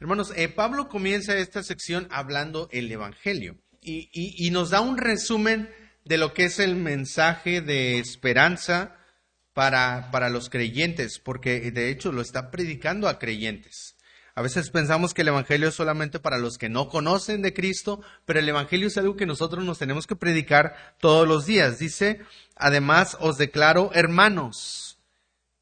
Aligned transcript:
Hermanos, 0.00 0.32
eh, 0.36 0.48
Pablo 0.48 0.88
comienza 0.88 1.36
esta 1.36 1.64
sección 1.64 2.06
hablando 2.12 2.68
el 2.70 2.90
Evangelio 2.90 3.56
y, 3.82 4.48
nos 4.52 4.70
da 4.70 4.80
un 4.80 4.96
resumen 4.96 5.70
de 6.04 6.18
lo 6.18 6.34
que 6.34 6.44
es 6.44 6.60
el 6.60 6.76
mensaje 6.76 7.60
de 7.60 7.98
esperanza 7.98 8.96
para, 9.54 10.10
para 10.12 10.28
los 10.28 10.50
creyentes, 10.50 11.18
porque 11.18 11.72
de 11.72 11.90
hecho 11.90 12.12
lo 12.12 12.20
está 12.20 12.50
predicando 12.52 13.08
a 13.08 13.18
creyentes. 13.18 13.96
A 14.36 14.42
veces 14.42 14.70
pensamos 14.70 15.14
que 15.14 15.22
el 15.22 15.28
Evangelio 15.28 15.68
es 15.68 15.74
solamente 15.74 16.20
para 16.20 16.38
los 16.38 16.58
que 16.58 16.68
no 16.68 16.88
conocen 16.88 17.42
de 17.42 17.52
Cristo, 17.52 18.00
pero 18.24 18.38
el 18.38 18.48
Evangelio 18.48 18.86
es 18.86 18.98
algo 18.98 19.16
que 19.16 19.26
nosotros 19.26 19.64
nos 19.64 19.80
tenemos 19.80 20.06
que 20.06 20.14
predicar 20.14 20.94
todos 21.00 21.26
los 21.26 21.44
días. 21.44 21.80
Dice, 21.80 22.20
además 22.54 23.16
os 23.18 23.36
declaro 23.36 23.90
hermanos, 23.94 25.00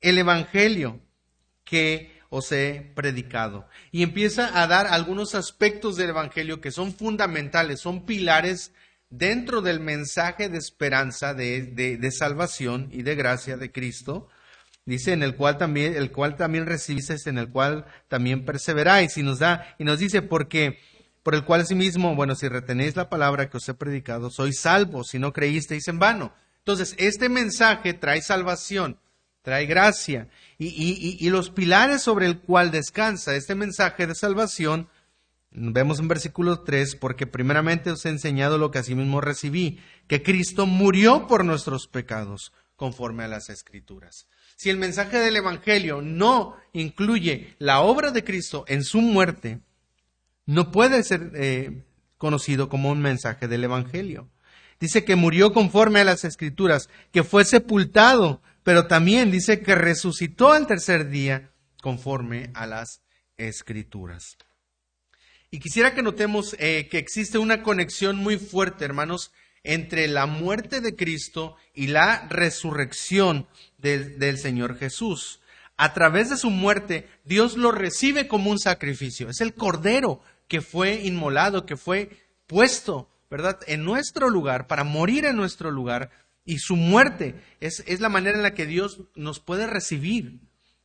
el 0.02 0.18
Evangelio 0.18 1.00
que 1.64 2.15
os 2.30 2.50
he 2.52 2.92
predicado. 2.94 3.66
Y 3.92 4.02
empieza 4.02 4.60
a 4.60 4.66
dar 4.66 4.86
algunos 4.86 5.34
aspectos 5.34 5.96
del 5.96 6.10
Evangelio 6.10 6.60
que 6.60 6.70
son 6.70 6.94
fundamentales, 6.94 7.80
son 7.80 8.04
pilares 8.04 8.72
dentro 9.10 9.62
del 9.62 9.80
mensaje 9.80 10.48
de 10.48 10.58
esperanza, 10.58 11.34
de, 11.34 11.62
de, 11.62 12.10
salvación 12.10 12.88
y 12.92 13.02
de 13.02 13.14
gracia 13.14 13.56
de 13.56 13.70
Cristo. 13.72 14.28
Dice, 14.84 15.12
en 15.12 15.22
el 15.22 15.34
cual 15.34 15.58
también, 15.58 15.96
el 15.96 16.12
cual 16.12 16.36
también 16.36 16.66
recibisteis, 16.66 17.26
en 17.26 17.38
el 17.38 17.48
cual 17.48 17.86
también 18.08 18.44
perseveráis. 18.44 19.16
Y 19.16 19.22
nos 19.22 19.40
da, 19.40 19.74
y 19.78 19.84
nos 19.84 19.98
dice, 19.98 20.22
porque, 20.22 20.78
por 21.22 21.34
el 21.34 21.44
cual 21.44 21.64
mismo, 21.74 22.14
bueno, 22.14 22.36
si 22.36 22.48
retenéis 22.48 22.94
la 22.94 23.08
palabra 23.08 23.50
que 23.50 23.56
os 23.56 23.68
he 23.68 23.74
predicado, 23.74 24.30
sois 24.30 24.60
salvos, 24.60 25.08
si 25.10 25.18
no 25.18 25.32
creísteis 25.32 25.88
en 25.88 25.98
vano. 25.98 26.32
Entonces, 26.58 26.94
este 26.98 27.28
mensaje 27.28 27.94
trae 27.94 28.22
salvación, 28.22 28.98
trae 29.46 29.66
gracia. 29.66 30.26
Y, 30.58 31.30
los 31.30 31.50
pilares 31.50 32.02
sobre 32.02 32.26
el 32.26 32.40
cual 32.40 32.72
descansa 32.72 33.36
este 33.36 33.54
mensaje 33.54 34.08
de 34.08 34.16
salvación, 34.16 34.88
vemos 35.52 36.00
en 36.00 36.08
versículo 36.08 36.62
3, 36.62 36.96
porque 36.96 37.28
primeramente 37.28 37.92
os 37.92 38.04
he 38.04 38.08
enseñado 38.08 38.58
lo 38.58 38.72
que 38.72 38.80
asimismo 38.80 39.20
recibí, 39.20 39.78
que 40.08 40.24
Cristo 40.24 40.66
murió 40.66 41.28
por 41.28 41.44
nuestros 41.44 41.86
pecados, 41.86 42.52
conforme 42.74 43.22
a 43.22 43.28
las 43.28 43.48
escrituras. 43.48 44.26
Si 44.56 44.68
el 44.68 44.78
mensaje 44.78 45.18
del 45.18 45.36
Evangelio 45.36 46.02
no 46.02 46.56
incluye 46.72 47.54
la 47.60 47.82
obra 47.82 48.10
de 48.10 48.24
Cristo 48.24 48.64
en 48.66 48.82
su 48.82 49.00
muerte, 49.00 49.60
no 50.44 50.72
puede 50.72 51.04
ser 51.04 51.30
eh, 51.36 51.84
conocido 52.18 52.68
como 52.68 52.90
un 52.90 53.00
mensaje 53.00 53.46
del 53.46 53.62
Evangelio. 53.62 54.28
Dice 54.80 55.04
que 55.04 55.14
murió 55.14 55.52
conforme 55.52 56.00
a 56.00 56.04
las 56.04 56.24
escrituras, 56.24 56.90
que 57.12 57.22
fue 57.22 57.44
sepultado, 57.44 58.42
pero 58.66 58.88
también 58.88 59.30
dice 59.30 59.60
que 59.60 59.76
resucitó 59.76 60.50
al 60.50 60.66
tercer 60.66 61.08
día 61.08 61.52
conforme 61.80 62.50
a 62.52 62.66
las 62.66 63.00
escrituras. 63.36 64.36
Y 65.52 65.60
quisiera 65.60 65.94
que 65.94 66.02
notemos 66.02 66.56
eh, 66.58 66.88
que 66.90 66.98
existe 66.98 67.38
una 67.38 67.62
conexión 67.62 68.16
muy 68.16 68.38
fuerte, 68.38 68.84
hermanos, 68.84 69.30
entre 69.62 70.08
la 70.08 70.26
muerte 70.26 70.80
de 70.80 70.96
Cristo 70.96 71.54
y 71.74 71.86
la 71.86 72.26
resurrección 72.28 73.46
del 73.78 74.36
Señor 74.36 74.76
Jesús. 74.76 75.40
A 75.76 75.94
través 75.94 76.28
de 76.28 76.36
su 76.36 76.50
muerte, 76.50 77.08
Dios 77.24 77.56
lo 77.56 77.70
recibe 77.70 78.26
como 78.26 78.50
un 78.50 78.58
sacrificio. 78.58 79.28
Es 79.28 79.40
el 79.40 79.54
cordero 79.54 80.22
que 80.48 80.60
fue 80.60 81.02
inmolado, 81.04 81.66
que 81.66 81.76
fue 81.76 82.10
puesto, 82.48 83.08
¿verdad?, 83.30 83.60
en 83.68 83.84
nuestro 83.84 84.28
lugar, 84.28 84.66
para 84.66 84.82
morir 84.82 85.24
en 85.24 85.36
nuestro 85.36 85.70
lugar, 85.70 86.10
y 86.46 86.58
su 86.58 86.76
muerte 86.76 87.34
es, 87.60 88.00
la 88.00 88.08
manera 88.08 88.36
en 88.36 88.44
la 88.44 88.54
que 88.54 88.66
Dios 88.66 89.00
nos 89.16 89.40
puede 89.40 89.66
recibir 89.66 90.40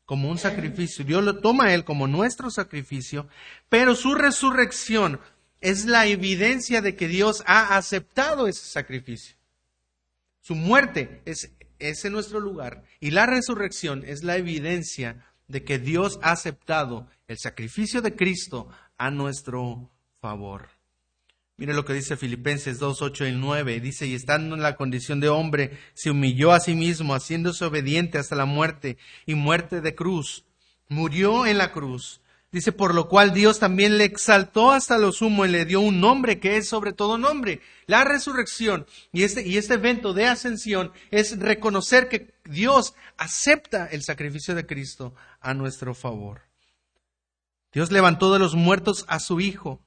como 0.05 0.29
un 0.29 0.39
sacrificio. 0.39 1.05
Dios 1.05 1.23
lo 1.23 1.39
toma 1.39 1.65
a 1.65 1.73
Él 1.73 1.85
como 1.85 2.07
nuestro 2.07 2.49
sacrificio, 2.49 3.29
pero 3.69 3.95
su 3.95 4.15
resurrección 4.15 5.21
es 5.61 5.85
la 5.85 6.07
evidencia 6.07 6.81
de 6.81 6.95
que 6.95 7.07
Dios 7.07 7.43
ha 7.45 7.77
aceptado 7.77 8.47
ese 8.47 8.65
sacrificio. 8.65 9.37
Su 10.41 10.55
muerte 10.55 11.21
es, 11.25 11.51
es 11.77 12.03
en 12.03 12.13
nuestro 12.13 12.39
lugar 12.39 12.83
y 12.99 13.11
la 13.11 13.27
resurrección 13.27 14.03
es 14.05 14.23
la 14.23 14.37
evidencia 14.37 15.23
de 15.47 15.63
que 15.63 15.77
Dios 15.77 16.19
ha 16.23 16.31
aceptado 16.31 17.07
el 17.27 17.37
sacrificio 17.37 18.01
de 18.01 18.15
Cristo 18.15 18.67
a 18.97 19.11
nuestro 19.11 19.91
favor. 20.19 20.80
Mire 21.61 21.75
lo 21.75 21.85
que 21.85 21.93
dice 21.93 22.17
Filipenses 22.17 22.79
2, 22.79 23.03
8 23.03 23.27
y 23.27 23.33
9. 23.33 23.79
Dice, 23.81 24.07
y 24.07 24.15
estando 24.15 24.55
en 24.55 24.63
la 24.63 24.75
condición 24.75 25.19
de 25.19 25.29
hombre, 25.29 25.77
se 25.93 26.09
humilló 26.09 26.53
a 26.53 26.59
sí 26.59 26.73
mismo, 26.73 27.13
haciéndose 27.13 27.63
obediente 27.65 28.17
hasta 28.17 28.35
la 28.35 28.45
muerte 28.45 28.97
y 29.27 29.35
muerte 29.35 29.79
de 29.79 29.93
cruz. 29.93 30.43
Murió 30.89 31.45
en 31.45 31.59
la 31.59 31.71
cruz. 31.71 32.19
Dice, 32.51 32.71
por 32.71 32.95
lo 32.95 33.07
cual 33.07 33.31
Dios 33.31 33.59
también 33.59 33.99
le 33.99 34.05
exaltó 34.05 34.71
hasta 34.71 34.97
lo 34.97 35.11
sumo 35.11 35.45
y 35.45 35.49
le 35.49 35.65
dio 35.65 35.81
un 35.81 36.01
nombre 36.01 36.39
que 36.39 36.57
es 36.57 36.67
sobre 36.67 36.93
todo 36.93 37.19
nombre. 37.19 37.61
La 37.85 38.05
resurrección 38.05 38.87
y 39.11 39.21
este, 39.21 39.47
y 39.47 39.57
este 39.57 39.75
evento 39.75 40.15
de 40.15 40.25
ascensión 40.25 40.91
es 41.11 41.37
reconocer 41.37 42.09
que 42.09 42.33
Dios 42.43 42.95
acepta 43.17 43.85
el 43.85 44.01
sacrificio 44.01 44.55
de 44.55 44.65
Cristo 44.65 45.13
a 45.39 45.53
nuestro 45.53 45.93
favor. 45.93 46.41
Dios 47.71 47.91
levantó 47.91 48.33
de 48.33 48.39
los 48.39 48.55
muertos 48.55 49.05
a 49.07 49.19
su 49.19 49.39
Hijo, 49.39 49.79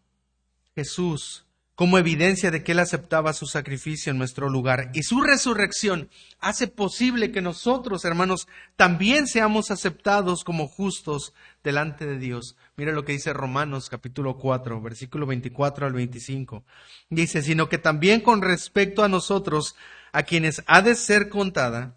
Jesús, 0.77 1.45
como 1.75 1.99
evidencia 1.99 2.51
de 2.51 2.63
que 2.63 2.73
Él 2.73 2.79
aceptaba 2.79 3.33
su 3.33 3.47
sacrificio 3.47 4.13
en 4.13 4.19
nuestro 4.19 4.49
lugar. 4.49 4.91
Y 4.95 5.03
su 5.03 5.21
resurrección 5.21 6.09
hace 6.39 6.69
posible 6.69 7.33
que 7.33 7.41
nosotros, 7.41 8.05
hermanos, 8.05 8.47
también 8.77 9.27
seamos 9.27 9.71
aceptados 9.71 10.45
como 10.45 10.69
justos 10.69 11.33
delante 11.65 12.07
de 12.07 12.19
Dios. 12.19 12.57
Mira 12.77 12.93
lo 12.93 13.05
que 13.05 13.13
dice 13.13 13.33
Romanos 13.33 13.89
capítulo 13.89 14.37
4, 14.37 14.81
versículo 14.81 15.27
24 15.27 15.87
al 15.87 15.93
25. 15.93 16.65
Dice, 17.11 17.43
sino 17.43 17.69
que 17.69 17.79
también 17.79 18.21
con 18.21 18.41
respecto 18.43 19.03
a 19.03 19.09
nosotros, 19.09 19.75
a 20.13 20.23
quienes 20.23 20.63
ha 20.67 20.81
de 20.81 20.95
ser 20.95 21.29
contada, 21.29 21.97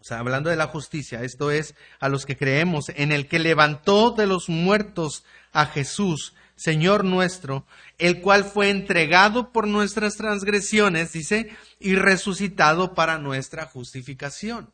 o 0.00 0.04
sea, 0.04 0.18
hablando 0.18 0.50
de 0.50 0.56
la 0.56 0.66
justicia, 0.66 1.22
esto 1.22 1.50
es, 1.50 1.74
a 1.98 2.10
los 2.10 2.26
que 2.26 2.36
creemos 2.36 2.90
en 2.94 3.12
el 3.12 3.26
que 3.26 3.38
levantó 3.38 4.10
de 4.10 4.26
los 4.26 4.50
muertos 4.50 5.24
a 5.52 5.64
Jesús, 5.64 6.34
Señor 6.56 7.04
nuestro, 7.04 7.66
el 7.98 8.20
cual 8.20 8.44
fue 8.44 8.70
entregado 8.70 9.52
por 9.52 9.66
nuestras 9.66 10.16
transgresiones, 10.16 11.12
dice, 11.12 11.50
y 11.80 11.96
resucitado 11.96 12.94
para 12.94 13.18
nuestra 13.18 13.66
justificación. 13.66 14.72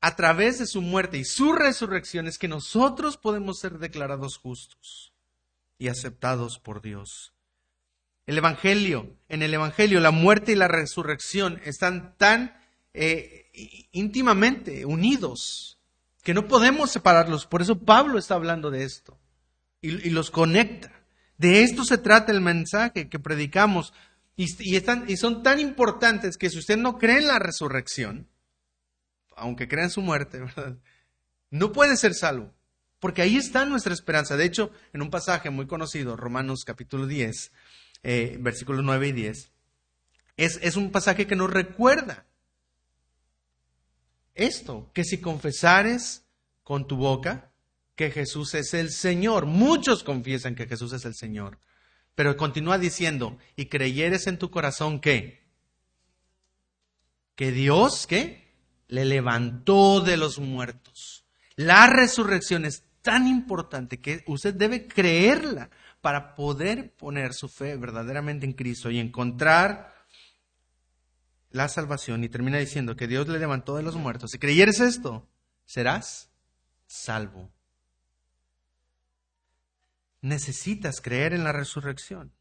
A 0.00 0.16
través 0.16 0.58
de 0.58 0.66
su 0.66 0.82
muerte 0.82 1.18
y 1.18 1.24
su 1.24 1.52
resurrección 1.52 2.26
es 2.26 2.38
que 2.38 2.48
nosotros 2.48 3.16
podemos 3.16 3.58
ser 3.58 3.78
declarados 3.78 4.36
justos 4.36 5.12
y 5.78 5.88
aceptados 5.88 6.58
por 6.58 6.82
Dios. 6.82 7.32
El 8.26 8.38
Evangelio, 8.38 9.16
en 9.28 9.42
el 9.42 9.54
Evangelio, 9.54 10.00
la 10.00 10.10
muerte 10.10 10.52
y 10.52 10.56
la 10.56 10.68
resurrección 10.68 11.60
están 11.64 12.16
tan 12.16 12.60
eh, 12.94 13.86
íntimamente 13.92 14.84
unidos 14.84 15.78
que 16.22 16.34
no 16.34 16.46
podemos 16.46 16.90
separarlos. 16.90 17.46
Por 17.46 17.62
eso 17.62 17.78
Pablo 17.78 18.18
está 18.18 18.34
hablando 18.34 18.70
de 18.70 18.84
esto 18.84 19.18
y, 19.80 20.10
los 20.10 20.30
conecta. 20.30 20.92
De 21.36 21.62
esto 21.62 21.84
se 21.84 21.98
trata 21.98 22.32
el 22.32 22.40
mensaje 22.40 23.08
que 23.08 23.18
predicamos. 23.18 23.92
Y, 24.36 24.76
están, 24.76 25.04
y 25.08 25.16
son 25.16 25.42
tan 25.42 25.58
importantes 25.58 26.36
que 26.36 26.50
si 26.50 26.58
usted 26.58 26.76
no 26.76 26.98
cree 26.98 27.18
en 27.18 27.26
la 27.26 27.38
resurrección, 27.38 28.28
aunque 29.36 29.68
crea 29.68 29.84
en 29.84 29.90
su 29.90 30.00
muerte, 30.00 30.40
no 31.50 31.72
puede 31.72 31.96
ser 31.96 32.14
salvo. 32.14 32.54
Porque 33.00 33.22
ahí 33.22 33.36
está 33.36 33.64
nuestra 33.64 33.92
esperanza. 33.92 34.36
De 34.36 34.44
hecho, 34.44 34.72
en 34.92 35.02
un 35.02 35.10
pasaje 35.10 35.50
muy 35.50 35.66
conocido, 35.66 36.16
Romanos 36.16 36.64
capítulo 36.64 37.06
10, 37.06 37.52
eh, 38.02 38.36
versículos 38.40 38.84
9 38.84 39.08
y 39.08 39.12
10, 39.12 39.52
es, 40.36 40.58
es 40.62 40.76
un 40.76 40.90
pasaje 40.90 41.26
que 41.26 41.36
nos 41.36 41.50
recuerda 41.50 42.26
esto, 44.34 44.90
que 44.94 45.04
si 45.04 45.18
confesares 45.18 46.24
con 46.62 46.86
tu 46.86 46.96
boca 46.96 47.50
que 47.98 48.12
Jesús 48.12 48.54
es 48.54 48.74
el 48.74 48.92
Señor. 48.92 49.44
Muchos 49.44 50.04
confiesan 50.04 50.54
que 50.54 50.68
Jesús 50.68 50.92
es 50.92 51.04
el 51.04 51.16
Señor. 51.16 51.58
Pero 52.14 52.36
continúa 52.36 52.78
diciendo, 52.78 53.38
y 53.56 53.66
creyeres 53.66 54.28
en 54.28 54.38
tu 54.38 54.52
corazón 54.52 55.00
que, 55.00 55.42
que 57.34 57.50
Dios, 57.50 58.06
¿qué? 58.06 58.54
Le 58.86 59.04
levantó 59.04 60.00
de 60.00 60.16
los 60.16 60.38
muertos. 60.38 61.24
La 61.56 61.88
resurrección 61.88 62.64
es 62.64 62.84
tan 63.02 63.26
importante 63.26 64.00
que 64.00 64.22
usted 64.28 64.54
debe 64.54 64.86
creerla 64.86 65.68
para 66.00 66.36
poder 66.36 66.94
poner 66.94 67.34
su 67.34 67.48
fe 67.48 67.76
verdaderamente 67.76 68.46
en 68.46 68.52
Cristo 68.52 68.92
y 68.92 69.00
encontrar 69.00 69.92
la 71.50 71.68
salvación. 71.68 72.22
Y 72.22 72.28
termina 72.28 72.58
diciendo 72.58 72.94
que 72.94 73.08
Dios 73.08 73.26
le 73.26 73.40
levantó 73.40 73.74
de 73.74 73.82
los 73.82 73.96
muertos. 73.96 74.30
Si 74.30 74.38
creyeres 74.38 74.78
esto, 74.78 75.28
serás 75.64 76.30
salvo 76.86 77.50
necesitas 80.20 81.00
creer 81.00 81.32
en 81.32 81.44
la 81.44 81.52
resurrección. 81.52 82.32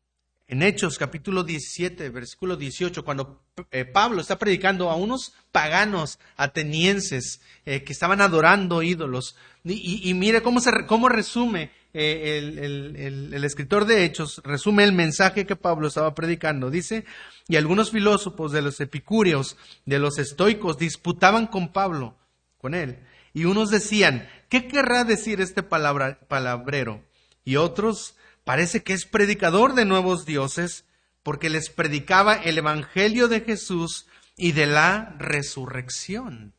En 0.50 0.64
Hechos 0.64 0.98
capítulo 0.98 1.44
17, 1.44 2.10
versículo 2.10 2.56
18, 2.56 3.04
cuando 3.04 3.44
eh, 3.70 3.84
Pablo 3.84 4.22
está 4.22 4.40
predicando 4.40 4.90
a 4.90 4.96
unos 4.96 5.34
paganos 5.52 6.20
atenienses 6.38 7.42
eh, 7.66 7.84
que 7.84 7.92
estaban 7.92 8.22
adorando 8.22 8.82
ídolos, 8.82 9.36
y, 9.66 10.14
mire 10.14 10.42
cómo, 10.42 10.62
se, 10.62 10.72
cómo 10.86 11.10
resume 11.10 11.72
eh, 11.94 12.38
el, 12.38 13.44
escritor 13.44 13.86
de 13.86 14.06
Hechos 14.06 14.42
resume 14.46 14.84
el 14.86 14.94
mensaje 14.94 15.46
que 15.46 15.58
Pablo 15.58 15.88
estaba 15.88 16.16
predicando. 16.16 16.70
Dice, 16.70 17.04
y 17.50 17.58
algunos 17.58 17.92
filósofos 17.92 18.54
de 18.54 18.62
los 18.62 18.80
epicúreos, 18.80 19.58
de 19.86 20.00
los 20.00 20.18
estoicos, 20.18 20.78
disputaban 20.78 21.48
con 21.48 21.74
Pablo, 21.74 22.16
con 22.58 22.74
él. 22.74 23.00
Y 23.34 23.46
unos 23.46 23.70
decían, 23.70 24.30
¿qué 24.48 24.68
querrá 24.68 25.04
decir 25.04 25.42
este 25.42 25.64
palabra, 25.64 26.20
palabrero? 26.28 27.04
Y 27.48 27.56
otros, 27.56 28.18
parece 28.44 28.84
que 28.84 28.92
es 28.92 29.06
predicador 29.06 29.74
de 29.74 29.86
nuevos 29.86 30.26
dioses, 30.26 30.84
porque 31.24 31.50
les 31.50 31.70
predicaba 31.70 32.34
el 32.36 32.58
Evangelio 32.58 33.30
de 33.30 33.40
Jesús 33.40 34.06
y 34.36 34.52
de 34.52 34.66
la 34.66 35.16
resurrección. 35.18 36.54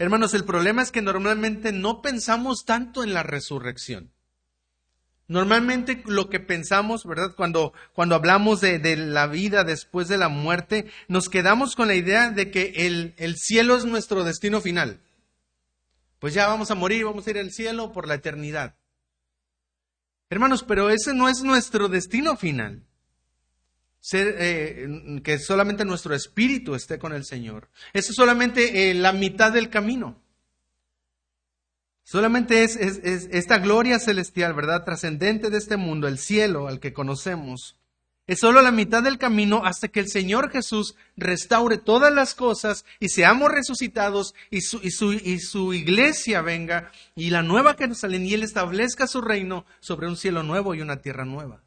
Hermanos, 0.00 0.34
el 0.34 0.44
problema 0.44 0.82
es 0.82 0.90
que 0.90 1.00
normalmente 1.00 1.70
no 1.70 2.02
pensamos 2.02 2.64
tanto 2.64 3.04
en 3.04 3.14
la 3.14 3.22
resurrección. 3.22 4.10
Normalmente 5.28 6.02
lo 6.06 6.28
que 6.28 6.40
pensamos, 6.40 7.04
¿verdad? 7.04 7.36
Cuando, 7.36 7.74
cuando 7.92 8.16
hablamos 8.16 8.60
de, 8.60 8.96
la 8.96 9.28
vida 9.28 9.62
después 9.62 10.08
de 10.08 10.18
la 10.18 10.28
muerte, 10.28 10.90
nos 11.06 11.28
quedamos 11.28 11.76
con 11.76 11.86
la 11.86 11.94
idea 11.94 12.30
de 12.30 12.50
que 12.50 12.72
el, 12.78 13.14
el 13.16 13.36
cielo 13.36 13.76
es 13.76 13.84
nuestro 13.84 14.24
destino 14.24 14.60
final. 14.60 14.98
Pues 16.22 16.34
ya 16.34 16.46
vamos 16.46 16.70
a 16.70 16.76
morir, 16.76 17.04
vamos 17.04 17.26
a 17.26 17.30
ir 17.30 17.38
al 17.38 17.50
cielo 17.50 17.90
por 17.90 18.06
la 18.06 18.14
eternidad. 18.14 18.76
Hermanos, 20.30 20.62
pero 20.62 20.88
ese 20.88 21.14
no 21.14 21.28
es 21.28 21.42
nuestro 21.42 21.88
destino 21.88 22.36
final 22.36 22.86
eh, 24.12 24.86
que 25.24 25.40
solamente 25.40 25.84
nuestro 25.84 26.14
espíritu 26.14 26.76
esté 26.76 27.00
con 27.00 27.12
el 27.12 27.24
Señor. 27.24 27.70
Eso 27.92 28.10
es 28.12 28.14
solamente 28.14 28.88
eh, 28.88 28.94
la 28.94 29.12
mitad 29.12 29.50
del 29.50 29.68
camino. 29.68 30.22
Solamente 32.04 32.62
es, 32.62 32.76
esta 32.76 33.58
gloria 33.58 33.98
celestial, 33.98 34.54
¿verdad? 34.54 34.84
Trascendente 34.84 35.50
de 35.50 35.58
este 35.58 35.76
mundo, 35.76 36.06
el 36.06 36.18
cielo 36.18 36.68
al 36.68 36.78
que 36.78 36.92
conocemos. 36.92 37.81
Es 38.26 38.40
solo 38.40 38.62
la 38.62 38.70
mitad 38.70 39.02
del 39.02 39.18
camino 39.18 39.62
hasta 39.64 39.88
que 39.88 40.00
el 40.00 40.08
Señor 40.08 40.50
Jesús 40.50 40.94
restaure 41.16 41.76
todas 41.78 42.12
las 42.12 42.34
cosas 42.34 42.84
y 43.00 43.08
seamos 43.08 43.50
resucitados 43.50 44.34
y 44.50 44.60
su, 44.60 44.80
y 44.82 44.90
su, 44.90 45.12
y 45.12 45.40
su 45.40 45.74
iglesia 45.74 46.40
venga 46.40 46.92
y 47.16 47.30
la 47.30 47.42
nueva 47.42 47.76
sale 47.94 48.18
y 48.18 48.34
Él 48.34 48.42
establezca 48.42 49.06
su 49.06 49.20
reino 49.20 49.66
sobre 49.80 50.06
un 50.06 50.16
cielo 50.16 50.42
nuevo 50.42 50.74
y 50.74 50.80
una 50.80 51.02
tierra 51.02 51.24
nueva. 51.24 51.62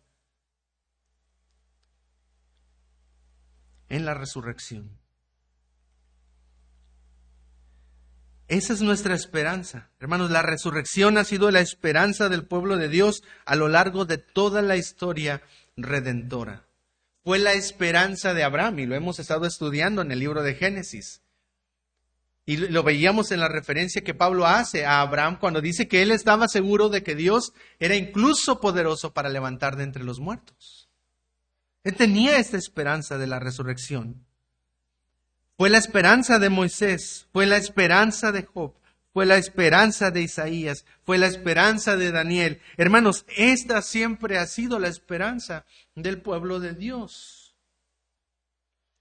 en 3.89 4.05
la 4.05 4.13
resurrección. 4.13 4.99
Esa 8.47 8.73
es 8.73 8.81
nuestra 8.81 9.15
esperanza. 9.15 9.89
Hermanos, 9.99 10.29
la 10.29 10.43
resurrección 10.43 11.17
ha 11.17 11.23
sido 11.23 11.49
la 11.49 11.61
esperanza 11.61 12.29
del 12.29 12.45
pueblo 12.45 12.77
de 12.77 12.89
Dios 12.89 13.23
a 13.45 13.55
lo 13.55 13.69
largo 13.69 14.05
de 14.05 14.19
toda 14.19 14.61
la 14.61 14.77
historia 14.77 15.41
redentora. 15.77 16.65
Fue 17.23 17.39
la 17.39 17.53
esperanza 17.53 18.33
de 18.33 18.43
Abraham 18.43 18.79
y 18.79 18.85
lo 18.85 18.95
hemos 18.95 19.19
estado 19.19 19.45
estudiando 19.45 20.01
en 20.01 20.11
el 20.11 20.19
libro 20.19 20.43
de 20.43 20.55
Génesis. 20.55 21.21
Y 22.45 22.57
lo 22.57 22.83
veíamos 22.83 23.31
en 23.31 23.39
la 23.39 23.47
referencia 23.47 24.03
que 24.03 24.13
Pablo 24.13 24.45
hace 24.45 24.85
a 24.85 25.01
Abraham 25.01 25.39
cuando 25.39 25.61
dice 25.61 25.87
que 25.87 26.03
él 26.03 26.11
estaba 26.11 26.47
seguro 26.47 26.89
de 26.89 27.01
que 27.01 27.15
Dios 27.15 27.53
era 27.79 27.95
incluso 27.95 28.61
poderoso 28.61 29.13
para 29.13 29.29
levantar 29.29 29.75
de 29.75 29.83
entre 29.83 30.03
los 30.03 30.19
muertos. 30.19 30.87
Él 31.83 31.95
tenía 31.95 32.37
esta 32.37 32.57
esperanza 32.57 33.17
de 33.17 33.25
la 33.25 33.39
resurrección. 33.39 34.23
Fue 35.57 35.69
la 35.69 35.79
esperanza 35.79 36.37
de 36.37 36.49
Moisés, 36.49 37.27
fue 37.31 37.47
la 37.47 37.57
esperanza 37.57 38.31
de 38.31 38.43
Job, 38.43 38.73
fue 39.15 39.25
la 39.25 39.37
esperanza 39.37 40.11
de 40.11 40.23
Isaías, 40.23 40.83
fue 41.05 41.17
la 41.17 41.27
esperanza 41.27 41.95
de 41.95 42.11
Daniel. 42.11 42.59
Hermanos, 42.75 43.25
esta 43.37 43.81
siempre 43.81 44.37
ha 44.37 44.45
sido 44.45 44.77
la 44.77 44.89
esperanza 44.89 45.65
del 45.95 46.21
pueblo 46.21 46.59
de 46.59 46.73
Dios. 46.73 47.55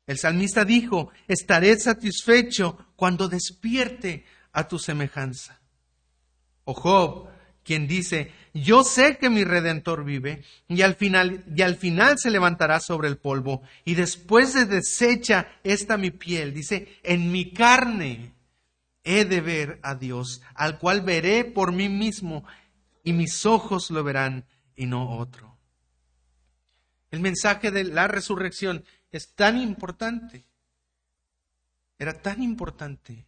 El 0.06 0.16
salmista 0.16 0.64
dijo, 0.64 1.11
estaré 1.26 1.76
satisfecho 1.81 2.78
cuando 2.94 3.28
despierte 3.28 4.25
a 4.52 4.69
tu 4.69 4.78
semejanza. 4.78 5.61
O 6.62 6.75
Job, 6.75 7.28
quien 7.64 7.88
dice, 7.88 8.31
yo 8.52 8.84
sé 8.84 9.19
que 9.19 9.31
mi 9.31 9.43
redentor 9.43 10.05
vive 10.05 10.44
y 10.69 10.82
al 10.82 10.94
final 10.94 11.44
y 11.56 11.62
al 11.62 11.75
final 11.75 12.20
se 12.20 12.31
levantará 12.31 12.78
sobre 12.78 13.08
el 13.08 13.19
polvo 13.19 13.62
y 13.84 13.96
después 13.96 14.55
de 14.55 14.67
deshecha 14.67 15.49
esta 15.64 15.96
mi 15.96 16.12
piel, 16.12 16.55
dice, 16.55 17.00
en 17.02 17.32
mi 17.32 17.50
carne 17.52 18.33
he 19.05 19.25
de 19.25 19.41
ver 19.41 19.79
a 19.83 19.95
Dios, 19.95 20.43
al 20.55 20.79
cual 20.79 21.03
veré 21.03 21.45
por 21.45 21.73
mí 21.73 21.89
mismo 21.89 22.45
y 23.03 23.12
mis 23.12 23.47
ojos 23.47 23.91
lo 23.91 24.03
verán 24.03 24.47
y 24.75 24.87
no 24.87 25.19
otro. 25.19 25.56
El 27.11 27.21
mensaje 27.21 27.71
de 27.71 27.85
la 27.85 28.09
resurrección 28.09 28.85
es 29.12 29.35
tan 29.35 29.61
importante, 29.61 30.47
era 31.99 32.21
tan 32.21 32.43
importante 32.43 33.27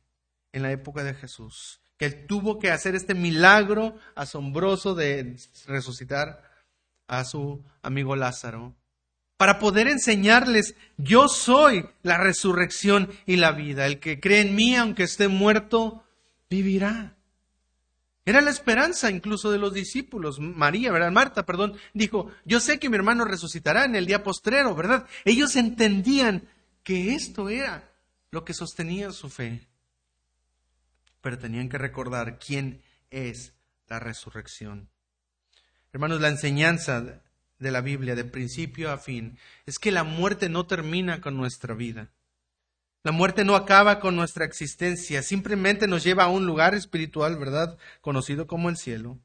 en 0.52 0.62
la 0.62 0.72
época 0.72 1.04
de 1.04 1.14
Jesús 1.14 1.80
que 1.96 2.06
él 2.06 2.26
tuvo 2.26 2.58
que 2.58 2.70
hacer 2.70 2.94
este 2.94 3.14
milagro 3.14 3.96
asombroso 4.14 4.94
de 4.94 5.36
resucitar 5.66 6.42
a 7.06 7.24
su 7.24 7.64
amigo 7.82 8.16
Lázaro, 8.16 8.74
para 9.36 9.58
poder 9.58 9.88
enseñarles, 9.88 10.74
yo 10.96 11.28
soy 11.28 11.86
la 12.02 12.18
resurrección 12.18 13.10
y 13.26 13.36
la 13.36 13.52
vida. 13.52 13.86
El 13.86 14.00
que 14.00 14.20
cree 14.20 14.40
en 14.40 14.54
mí, 14.54 14.76
aunque 14.76 15.02
esté 15.02 15.28
muerto, 15.28 16.04
vivirá. 16.48 17.16
Era 18.24 18.40
la 18.40 18.50
esperanza 18.50 19.10
incluso 19.10 19.50
de 19.50 19.58
los 19.58 19.72
discípulos. 19.72 20.40
María, 20.40 20.90
¿verdad? 20.90 21.12
Marta, 21.12 21.46
perdón, 21.46 21.76
dijo, 21.94 22.30
yo 22.44 22.60
sé 22.60 22.78
que 22.78 22.88
mi 22.88 22.96
hermano 22.96 23.24
resucitará 23.24 23.84
en 23.84 23.94
el 23.94 24.06
día 24.06 24.24
postrero, 24.24 24.74
¿verdad? 24.74 25.06
Ellos 25.24 25.54
entendían 25.56 26.48
que 26.82 27.14
esto 27.14 27.48
era 27.48 27.92
lo 28.30 28.44
que 28.44 28.54
sostenía 28.54 29.12
su 29.12 29.28
fe 29.28 29.66
pero 31.26 31.40
tenían 31.40 31.68
que 31.68 31.76
recordar 31.76 32.38
quién 32.38 32.84
es 33.10 33.52
la 33.88 33.98
resurrección. 33.98 34.88
Hermanos, 35.92 36.20
la 36.20 36.28
enseñanza 36.28 37.20
de 37.58 37.70
la 37.70 37.80
Biblia 37.80 38.14
de 38.14 38.24
principio 38.24 38.90
a 38.90 38.98
fin 38.98 39.38
es 39.64 39.78
que 39.78 39.92
la 39.92 40.04
muerte 40.04 40.48
no 40.48 40.66
termina 40.66 41.20
con 41.20 41.36
nuestra 41.36 41.74
vida. 41.74 42.10
La 43.02 43.12
muerte 43.12 43.44
no 43.44 43.54
acaba 43.54 44.00
con 44.00 44.16
nuestra 44.16 44.44
existencia, 44.44 45.22
simplemente 45.22 45.86
nos 45.86 46.02
lleva 46.02 46.24
a 46.24 46.28
un 46.28 46.44
lugar 46.44 46.74
espiritual, 46.74 47.36
¿verdad? 47.36 47.78
Conocido 48.00 48.46
como 48.46 48.68
el 48.68 48.76
cielo. 48.76 49.18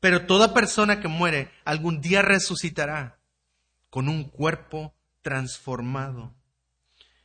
Pero 0.00 0.26
toda 0.26 0.54
persona 0.54 1.00
que 1.00 1.08
muere 1.08 1.50
algún 1.64 2.00
día 2.00 2.22
resucitará 2.22 3.20
con 3.90 4.08
un 4.08 4.24
cuerpo 4.24 4.94
transformado. 5.22 6.34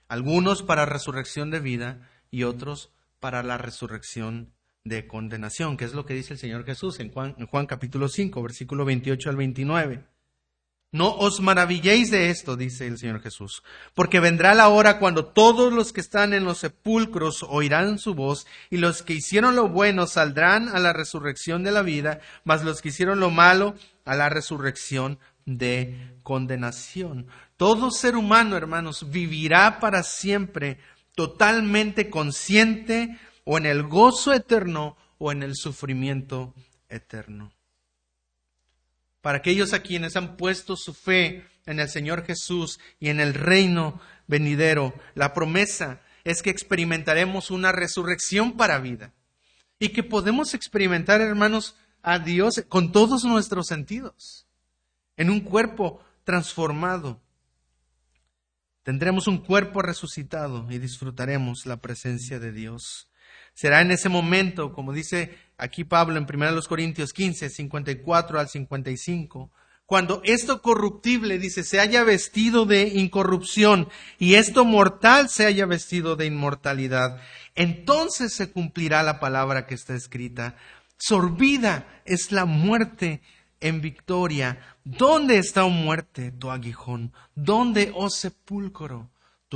Algunos 0.08 0.62
para 0.62 0.86
resurrección 0.86 1.50
de 1.50 1.60
vida 1.60 2.10
y 2.30 2.44
otros 2.44 2.92
para 3.20 3.42
la 3.42 3.58
resurrección 3.58 4.54
de 4.86 5.08
condenación, 5.08 5.78
que 5.78 5.86
es 5.86 5.94
lo 5.94 6.06
que 6.06 6.14
dice 6.14 6.34
el 6.34 6.40
Señor 6.40 6.64
Jesús 6.64 7.00
en 7.00 7.12
Juan, 7.12 7.66
capítulo 7.66 8.08
5, 8.08 8.42
versículo 8.42 8.86
28 8.86 9.30
al 9.32 9.36
29. 9.36 10.04
No 10.92 11.14
os 11.16 11.42
maravilléis 11.42 12.12
de 12.12 12.30
esto, 12.30 12.56
dice 12.56 12.88
el 12.88 13.00
Señor 13.00 13.20
Jesús, 13.20 13.64
porque 13.96 14.20
vendrá 14.20 14.54
la 14.54 14.70
hora 14.70 15.00
cuando 15.00 15.26
todos 15.26 15.74
los 15.74 15.92
que 15.92 16.02
están 16.02 16.34
en 16.34 16.46
los 16.46 16.60
sepulcros 16.60 17.44
oirán 17.50 17.98
su 17.98 18.14
voz, 18.14 18.46
y 18.70 18.78
los 18.78 19.02
que 19.02 19.14
hicieron 19.14 19.56
lo 19.56 19.68
bueno 19.68 20.06
saldrán 20.06 20.70
a 20.70 20.80
la 20.80 20.94
resurrección 20.94 21.64
de 21.64 21.72
la 21.72 21.82
vida, 21.82 22.22
mas 22.44 22.64
los 22.64 22.82
que 22.82 22.90
hicieron 22.90 23.20
lo 23.20 23.32
malo 23.32 23.74
a 24.06 24.16
la 24.16 24.30
resurrección 24.30 25.18
de 25.46 26.16
condenación. 26.22 27.28
Todo 27.58 27.90
ser 27.90 28.16
humano, 28.16 28.56
hermanos, 28.56 29.10
vivirá 29.10 29.80
para 29.80 30.04
siempre 30.04 30.78
totalmente 31.16 32.10
consciente 32.10 33.20
o 33.46 33.58
en 33.58 33.66
el 33.66 33.84
gozo 33.84 34.34
eterno 34.34 34.98
o 35.18 35.32
en 35.32 35.44
el 35.44 35.56
sufrimiento 35.56 36.54
eterno. 36.90 37.54
Para 39.22 39.38
aquellos 39.38 39.74
a 39.74 39.82
quienes 39.82 40.18
han 40.18 40.36
puesto 40.36 40.76
su 40.76 40.94
fe 40.94 41.48
en 41.66 41.80
el 41.80 41.90
Señor 41.90 42.26
Jesús 42.26 42.80
y 43.00 43.10
en 43.10 43.20
el 43.20 43.34
reino 43.34 44.00
venidero, 44.28 44.94
la 45.14 45.34
promesa 45.34 46.02
es 46.26 46.42
que 46.42 46.50
experimentaremos 46.50 47.50
una 47.50 47.72
resurrección 47.72 48.58
para 48.58 48.80
vida 48.80 49.14
y 49.80 49.90
que 49.90 50.04
podemos 50.04 50.54
experimentar, 50.54 51.22
hermanos, 51.22 51.76
a 52.04 52.20
Dios 52.20 52.64
con 52.68 52.92
todos 52.92 53.24
nuestros 53.24 53.68
sentidos, 53.68 54.46
en 55.18 55.30
un 55.30 55.40
cuerpo 55.40 56.04
transformado, 56.24 57.22
Tendremos 58.86 59.28
un 59.28 59.40
cuerpo 59.40 59.82
resucitado 59.82 60.68
y 60.70 60.78
disfrutaremos 60.78 61.66
la 61.66 61.78
presencia 61.78 62.38
de 62.38 62.52
Dios. 62.52 63.10
Será 63.56 63.82
en 63.82 63.90
ese 63.90 64.10
momento, 64.10 64.74
como 64.74 64.94
dice 64.94 65.36
aquí 65.58 65.86
Pablo 65.86 66.18
en 66.18 66.28
1 66.32 66.62
Corintios 66.68 67.14
15, 67.14 67.50
54 67.50 68.40
al 68.40 68.50
55, 68.50 69.50
cuando 69.86 70.22
esto 70.26 70.62
corruptible, 70.62 71.40
dice, 71.40 71.64
se 71.64 71.80
haya 71.80 72.04
vestido 72.04 72.66
de 72.66 72.88
incorrupción 72.88 73.88
y 74.20 74.34
esto 74.34 74.66
mortal 74.66 75.30
se 75.30 75.46
haya 75.46 75.66
vestido 75.66 76.16
de 76.16 76.26
inmortalidad, 76.26 77.22
entonces 77.56 78.34
se 78.34 78.52
cumplirá 78.52 79.04
la 79.04 79.20
palabra 79.20 79.68
que 79.68 79.76
está 79.76 79.94
escrita. 79.96 80.56
Sorbida 80.98 82.02
es 82.06 82.32
la 82.32 82.46
muerte 82.46 83.22
en 83.62 83.80
victoria. 83.80 84.60
¿Dónde 84.84 85.38
está, 85.38 85.66
oh 85.66 85.70
muerte, 85.70 86.32
tu 86.32 86.52
aguijón? 86.52 87.14
¿Dónde, 87.36 87.92
oh 87.96 88.10
sepulcro, 88.10 89.10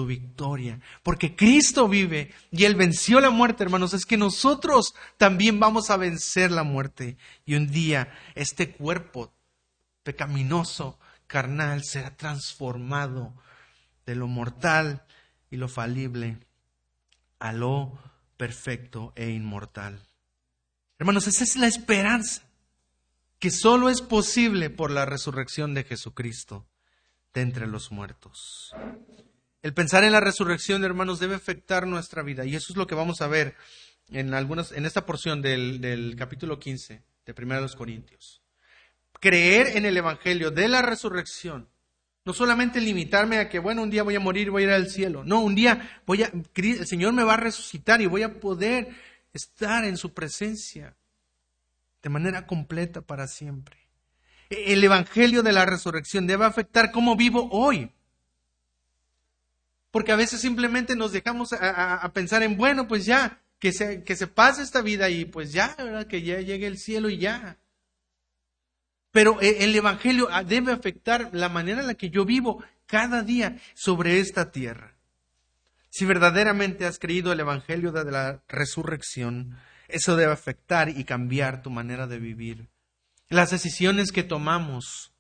victoria? 0.06 0.80
Porque 1.04 1.36
Cristo 1.36 1.88
vive 1.88 2.34
y 2.52 2.66
Él 2.66 2.76
venció 2.76 3.20
la 3.20 3.30
muerte, 3.30 3.64
hermanos. 3.64 3.94
Es 3.94 4.06
que 4.06 4.18
nosotros 4.18 4.96
también 5.18 5.60
vamos 5.60 5.90
a 5.90 5.98
vencer 5.98 6.52
la 6.52 6.64
muerte. 6.64 7.18
Y 7.46 7.56
un 7.56 7.68
día 7.68 8.12
este 8.36 8.72
cuerpo 8.72 9.34
pecaminoso, 10.04 11.00
carnal, 11.28 11.84
será 11.84 12.16
transformado 12.16 13.34
de 14.06 14.16
lo 14.16 14.28
mortal 14.28 15.06
y 15.52 15.58
lo 15.58 15.68
falible 15.68 16.40
a 17.40 17.54
lo 17.54 17.98
perfecto 18.38 19.14
e 19.16 19.30
inmortal. 19.30 20.02
Hermanos, 20.98 21.28
esa 21.28 21.44
es 21.44 21.56
la 21.56 21.68
esperanza 21.68 22.44
que 23.40 23.52
solo 23.52 23.90
es 23.90 24.02
posible 24.02 24.70
por 24.70 24.92
la 24.92 25.06
resurrección 25.06 25.74
de 25.74 25.86
Jesucristo 25.86 26.68
de 27.34 27.42
entre 27.42 27.68
los 27.68 27.92
muertos. 27.92 28.74
El 29.62 29.74
pensar 29.74 30.04
en 30.04 30.12
la 30.12 30.20
resurrección, 30.20 30.84
hermanos, 30.84 31.20
debe 31.20 31.36
afectar 31.36 31.86
nuestra 31.86 32.24
vida 32.24 32.46
y 32.46 32.56
eso 32.56 32.72
es 32.72 32.78
lo 32.78 32.88
que 32.88 32.96
vamos 32.96 33.22
a 33.22 33.28
ver 33.28 33.56
en, 34.10 34.34
algunas, 34.34 34.72
en 34.72 34.86
esta 34.86 35.06
porción 35.06 35.42
del, 35.42 35.82
del 35.82 36.16
capítulo 36.16 36.60
15 36.60 37.04
de 37.26 37.36
1 37.38 37.68
Corintios. 37.78 38.42
Creer 39.20 39.76
en 39.76 39.86
el 39.86 39.98
Evangelio 39.98 40.50
de 40.52 40.68
la 40.68 40.82
resurrección 40.82 41.68
no 42.30 42.34
solamente 42.34 42.80
limitarme 42.80 43.40
a 43.40 43.50
que, 43.50 43.58
bueno, 43.58 43.82
un 43.82 43.90
día 43.90 44.04
voy 44.04 44.16
a 44.16 44.20
morir, 44.20 44.52
voy 44.52 44.62
a 44.62 44.66
ir 44.68 44.72
al 44.72 44.90
cielo. 44.90 45.24
No, 45.24 45.42
un 45.42 45.56
día 45.56 46.02
voy 46.06 46.22
a, 46.22 46.32
el 46.54 46.86
Señor 46.86 47.14
me 47.14 47.24
va 47.24 47.34
a 47.34 47.38
resucitar 47.38 48.02
y 48.02 48.06
voy 48.06 48.24
a 48.24 48.40
poder 48.40 48.90
estar 49.34 49.84
en 49.84 49.98
su 49.98 50.14
presencia 50.14 50.96
de 52.04 52.10
manera 52.10 52.46
completa 52.46 53.02
para 53.02 53.28
siempre. 53.28 53.78
E, 54.50 54.74
el 54.74 54.84
Evangelio 54.84 55.44
de 55.44 55.54
la 55.54 55.66
resurrección 55.66 56.28
debe 56.28 56.46
afectar 56.46 56.92
cómo 56.92 57.16
vivo 57.16 57.50
hoy. 57.52 57.92
Porque 59.92 60.12
a 60.12 60.16
veces 60.16 60.42
simplemente 60.42 60.96
nos 60.96 61.12
dejamos 61.12 61.54
a, 61.54 62.12
pensar 62.14 62.44
en, 62.44 62.58
bueno, 62.58 62.88
pues 62.88 63.06
ya, 63.06 63.42
que 63.58 63.72
se, 63.72 64.04
que 64.04 64.16
se 64.16 64.28
pase 64.28 64.62
esta 64.62 64.82
vida 64.82 65.10
y 65.10 65.26
pues 65.26 65.52
ya, 65.52 65.76
que 66.08 66.22
ya 66.22 66.40
llegue 66.42 66.68
el 66.68 66.78
cielo 66.78 67.10
y 67.10 67.18
ya. 67.18 67.58
Pero 69.12 69.42
eh, 69.42 69.58
el 69.62 69.76
Evangelio 69.76 70.28
ah, 70.32 70.44
debe 70.44 70.72
afectar 70.72 71.30
la 71.34 71.50
manera 71.50 71.82
en 71.82 71.88
la 71.88 71.96
que 71.96 72.10
yo 72.10 72.26
vivo 72.26 72.64
cada 72.86 73.24
día 73.24 73.58
sobre 73.74 74.20
esta 74.20 74.52
tierra. 74.52 74.96
Si 75.90 76.06
verdaderamente 76.06 76.86
has 76.86 77.00
creído 77.00 77.32
el 77.32 77.40
Evangelio 77.40 77.92
de 77.92 78.12
la 78.12 78.44
resurrección, 78.48 79.58
eso 79.88 80.16
debe 80.16 80.32
afectar 80.32 80.90
y 80.90 81.04
cambiar 81.04 81.64
tu 81.64 81.72
manera 81.72 82.06
de 82.06 82.20
vivir. 82.20 82.70
Las 83.28 83.52
decisiones 83.52 84.12
que 84.12 84.24
tomamos, 84.24 85.14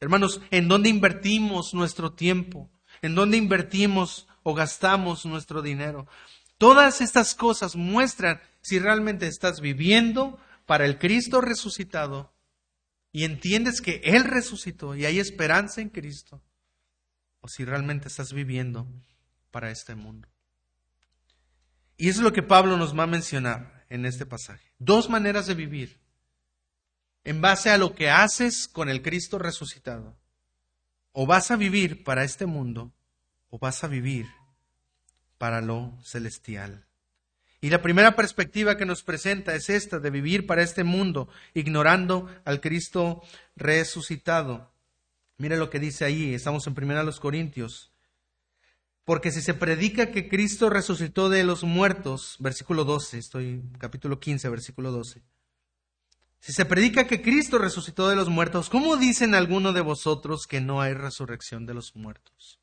hermanos, 0.00 0.40
en 0.50 0.68
dónde 0.68 0.88
invertimos 0.88 1.74
nuestro 1.74 2.12
tiempo, 2.12 2.70
en 3.02 3.14
dónde 3.14 3.36
invertimos 3.36 4.28
o 4.42 4.54
gastamos 4.54 5.26
nuestro 5.26 5.60
dinero. 5.60 6.06
Todas 6.56 7.00
estas 7.00 7.34
cosas 7.34 7.76
muestran 7.76 8.40
si 8.60 8.78
realmente 8.78 9.26
estás 9.26 9.60
viviendo 9.60 10.38
para 10.64 10.86
el 10.86 10.98
Cristo 10.98 11.40
resucitado 11.40 12.32
y 13.10 13.24
entiendes 13.24 13.80
que 13.80 14.00
Él 14.04 14.24
resucitó 14.24 14.94
y 14.94 15.04
hay 15.04 15.18
esperanza 15.18 15.80
en 15.80 15.90
Cristo, 15.90 16.40
o 17.40 17.48
si 17.48 17.64
realmente 17.64 18.08
estás 18.08 18.32
viviendo 18.32 18.88
para 19.50 19.70
este 19.70 19.94
mundo. 19.94 20.28
Y 21.96 22.08
eso 22.08 22.20
es 22.20 22.24
lo 22.24 22.32
que 22.32 22.42
Pablo 22.42 22.76
nos 22.76 22.98
va 22.98 23.02
a 23.02 23.08
mencionar 23.08 23.84
en 23.90 24.06
este 24.06 24.24
pasaje. 24.24 24.72
Dos 24.78 25.10
maneras 25.10 25.46
de 25.46 25.54
vivir 25.54 26.00
en 27.24 27.40
base 27.40 27.70
a 27.70 27.78
lo 27.78 27.94
que 27.94 28.10
haces 28.10 28.66
con 28.66 28.88
el 28.88 29.02
Cristo 29.02 29.38
resucitado. 29.38 30.16
O 31.12 31.26
vas 31.26 31.50
a 31.50 31.56
vivir 31.56 32.04
para 32.04 32.24
este 32.24 32.46
mundo 32.46 32.92
o 33.50 33.58
vas 33.58 33.84
a 33.84 33.86
vivir 33.86 34.26
para 35.38 35.60
lo 35.60 35.92
celestial. 36.02 36.86
Y 37.60 37.70
la 37.70 37.80
primera 37.80 38.16
perspectiva 38.16 38.76
que 38.76 38.86
nos 38.86 39.04
presenta 39.04 39.54
es 39.54 39.70
esta, 39.70 40.00
de 40.00 40.10
vivir 40.10 40.46
para 40.46 40.62
este 40.62 40.82
mundo, 40.82 41.28
ignorando 41.54 42.28
al 42.44 42.60
Cristo 42.60 43.22
resucitado. 43.54 44.72
Mire 45.38 45.56
lo 45.56 45.70
que 45.70 45.78
dice 45.78 46.04
ahí, 46.04 46.34
estamos 46.34 46.66
en 46.66 46.74
primera 46.74 47.04
los 47.04 47.20
Corintios. 47.20 47.92
Porque 49.04 49.30
si 49.30 49.42
se 49.42 49.54
predica 49.54 50.10
que 50.10 50.28
Cristo 50.28 50.70
resucitó 50.70 51.28
de 51.28 51.44
los 51.44 51.62
muertos, 51.62 52.36
versículo 52.38 52.84
12, 52.84 53.18
estoy 53.18 53.62
capítulo 53.78 54.18
15, 54.18 54.48
versículo 54.48 54.90
12. 54.90 55.22
Si 56.42 56.52
se 56.52 56.64
predica 56.64 57.06
que 57.06 57.22
Cristo 57.22 57.56
resucitó 57.56 58.08
de 58.08 58.16
los 58.16 58.28
muertos, 58.28 58.68
¿cómo 58.68 58.96
dicen 58.96 59.36
algunos 59.36 59.74
de 59.74 59.80
vosotros 59.80 60.48
que 60.48 60.60
no 60.60 60.80
hay 60.80 60.92
resurrección 60.92 61.66
de 61.66 61.74
los 61.74 61.94
muertos? 61.94 62.58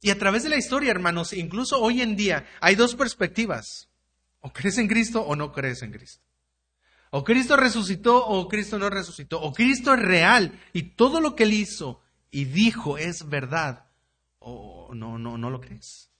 Y 0.00 0.10
a 0.10 0.18
través 0.18 0.44
de 0.44 0.48
la 0.48 0.56
historia, 0.56 0.92
hermanos, 0.92 1.32
incluso 1.32 1.80
hoy 1.80 2.02
en 2.02 2.14
día, 2.14 2.46
hay 2.60 2.76
dos 2.76 2.94
perspectivas. 2.94 3.88
O 4.38 4.52
crees 4.52 4.78
en 4.78 4.86
Cristo 4.86 5.22
o 5.22 5.34
no 5.34 5.50
crees 5.50 5.82
en 5.82 5.90
Cristo. 5.90 6.22
O 7.10 7.24
Cristo 7.24 7.56
resucitó 7.56 8.24
o 8.24 8.46
Cristo 8.46 8.78
no 8.78 8.88
resucitó. 8.90 9.40
O 9.40 9.52
Cristo 9.52 9.94
es 9.94 10.00
real 10.00 10.60
y 10.72 10.94
todo 10.94 11.20
lo 11.20 11.34
que 11.34 11.42
él 11.42 11.54
hizo 11.54 12.00
y 12.30 12.44
dijo 12.44 12.96
es 12.96 13.28
verdad. 13.28 13.86
O 14.38 14.94
no, 14.94 15.18
no, 15.18 15.36
no 15.36 15.50
lo 15.50 15.60
crees. 15.60 16.11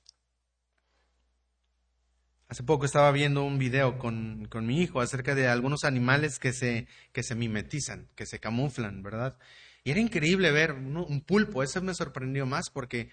Hace 2.52 2.64
poco 2.64 2.85
estaba 2.85 3.11
viendo 3.12 3.44
un 3.44 3.59
video 3.59 3.99
con, 3.99 4.44
con, 4.50 4.66
mi 4.66 4.82
hijo 4.82 5.00
acerca 5.00 5.35
de 5.35 5.49
algunos 5.49 5.85
animales 5.85 6.38
que 6.38 6.52
se, 6.52 6.87
que 7.11 7.23
se 7.23 7.35
mimetizan, 7.35 8.11
que 8.14 8.26
se 8.26 8.40
camuflan, 8.40 9.02
¿verdad? 9.02 9.38
Y 9.85 9.90
era 9.90 10.00
increíble 10.00 10.52
ver 10.52 10.73
un 10.73 11.23
pulpo, 11.23 11.62
ese 11.62 11.80
me 11.80 11.94
sorprendió 11.94 12.44
más 12.44 12.68
porque 12.68 13.09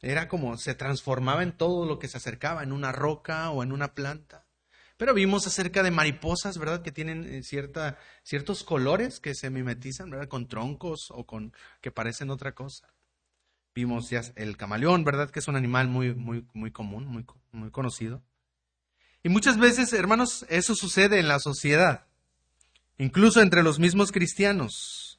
era 0.00 0.28
como 0.28 0.56
se 0.58 0.76
transformaba 0.76 1.42
en 1.42 1.56
todo 1.56 1.86
lo 1.86 1.98
que 1.98 2.06
se 2.06 2.18
acercaba, 2.18 2.62
en 2.62 2.70
una 2.70 2.92
roca 2.92 3.50
o 3.50 3.64
en 3.64 3.72
una 3.72 3.94
planta. 3.94 4.46
Pero 4.96 5.12
vimos 5.12 5.44
acerca 5.48 5.82
de 5.82 5.90
mariposas, 5.90 6.56
¿verdad? 6.56 6.82
Que 6.82 6.92
tienen 6.92 7.24
eh, 7.24 7.42
cierta, 7.42 7.98
ciertos 8.22 8.62
colores 8.62 9.18
que 9.18 9.34
se 9.34 9.50
mimetizan, 9.50 10.08
¿verdad? 10.08 10.28
Con 10.28 10.46
troncos 10.46 11.10
o 11.10 11.26
con 11.26 11.52
que 11.80 11.90
parecen 11.90 12.30
otra 12.30 12.54
cosa. 12.54 12.94
Vimos 13.74 14.08
ya 14.08 14.20
el 14.36 14.56
camaleón, 14.56 15.02
¿verdad? 15.02 15.30
Que 15.30 15.40
es 15.40 15.48
un 15.48 15.56
animal 15.56 15.88
muy, 15.88 16.14
muy, 16.14 16.46
muy 16.52 16.70
común, 16.70 17.06
muy, 17.06 17.26
muy 17.50 17.72
conocido. 17.72 18.22
Y 19.24 19.30
muchas 19.30 19.58
veces, 19.58 19.94
hermanos, 19.94 20.44
eso 20.50 20.74
sucede 20.74 21.18
en 21.18 21.28
la 21.28 21.40
sociedad, 21.40 22.04
incluso 22.98 23.40
entre 23.40 23.62
los 23.62 23.78
mismos 23.78 24.12
cristianos. 24.12 25.18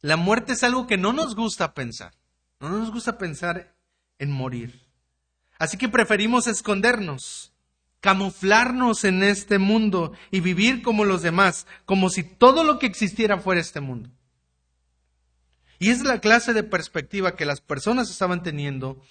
La 0.00 0.16
muerte 0.16 0.52
es 0.52 0.62
algo 0.62 0.86
que 0.86 0.96
no 0.96 1.12
nos 1.12 1.34
gusta 1.34 1.74
pensar. 1.74 2.14
No 2.60 2.68
nos 2.68 2.92
gusta 2.92 3.18
pensar 3.18 3.74
en 4.20 4.30
morir. 4.30 4.86
Así 5.58 5.76
que 5.76 5.88
preferimos 5.88 6.46
escondernos, 6.46 7.52
camuflarnos 8.00 9.02
en 9.02 9.24
este 9.24 9.58
mundo 9.58 10.12
y 10.30 10.38
vivir 10.38 10.82
como 10.82 11.04
los 11.04 11.22
demás, 11.22 11.66
como 11.86 12.10
si 12.10 12.22
todo 12.22 12.62
lo 12.62 12.78
que 12.78 12.86
existiera 12.86 13.38
fuera 13.38 13.60
este 13.60 13.80
mundo. 13.80 14.10
Y 15.80 15.90
es 15.90 16.04
la 16.04 16.20
clase 16.20 16.52
de 16.52 16.62
perspectiva 16.62 17.34
que 17.34 17.46
las 17.46 17.60
personas 17.60 18.10
estaban 18.10 18.44
teniendo 18.44 19.02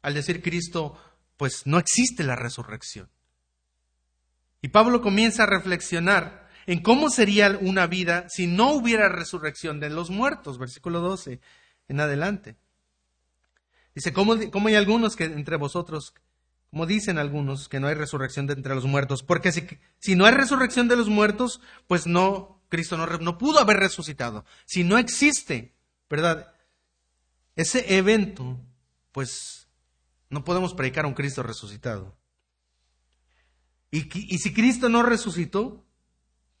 al 0.00 0.14
decir 0.14 0.42
Cristo, 0.42 0.98
pues 1.36 1.66
no 1.66 1.78
existe 1.78 2.24
la 2.24 2.34
resurrección. 2.34 3.10
Y 4.60 4.68
Pablo 4.68 5.00
comienza 5.00 5.44
a 5.44 5.46
reflexionar 5.46 6.48
en 6.66 6.82
cómo 6.82 7.08
sería 7.08 7.56
una 7.60 7.86
vida 7.86 8.28
si 8.28 8.46
no 8.46 8.72
hubiera 8.72 9.08
resurrección 9.08 9.80
de 9.80 9.90
los 9.90 10.10
muertos, 10.10 10.58
versículo 10.58 11.00
12 11.00 11.40
en 11.88 12.00
adelante. 12.00 12.56
Dice, 13.94 14.12
¿cómo, 14.12 14.34
hay 14.34 14.74
algunos 14.74 15.16
que 15.16 15.24
entre 15.24 15.56
vosotros, 15.56 16.14
como 16.70 16.86
dicen 16.86 17.18
algunos, 17.18 17.68
que 17.68 17.80
no 17.80 17.86
hay 17.86 17.94
resurrección 17.94 18.46
de 18.46 18.52
entre 18.52 18.74
los 18.74 18.84
muertos? 18.84 19.22
Porque 19.22 19.50
si, 19.50 19.66
si 19.98 20.14
no 20.14 20.26
hay 20.26 20.34
resurrección 20.34 20.88
de 20.88 20.96
los 20.96 21.08
muertos, 21.08 21.60
pues 21.86 22.06
no, 22.06 22.62
Cristo 22.68 22.96
no, 22.96 23.06
no 23.06 23.38
pudo 23.38 23.60
haber 23.60 23.78
resucitado. 23.78 24.44
Si 24.66 24.84
no 24.84 24.98
existe, 24.98 25.74
¿verdad? 26.10 26.52
Ese 27.56 27.96
evento, 27.96 28.60
pues 29.12 29.68
no 30.28 30.44
podemos 30.44 30.74
predicar 30.74 31.06
a 31.06 31.08
un 31.08 31.14
Cristo 31.14 31.42
resucitado. 31.42 32.17
Y, 33.90 34.38
si 34.38 34.52
Cristo 34.52 34.88
no 34.88 35.02
resucitó, 35.02 35.86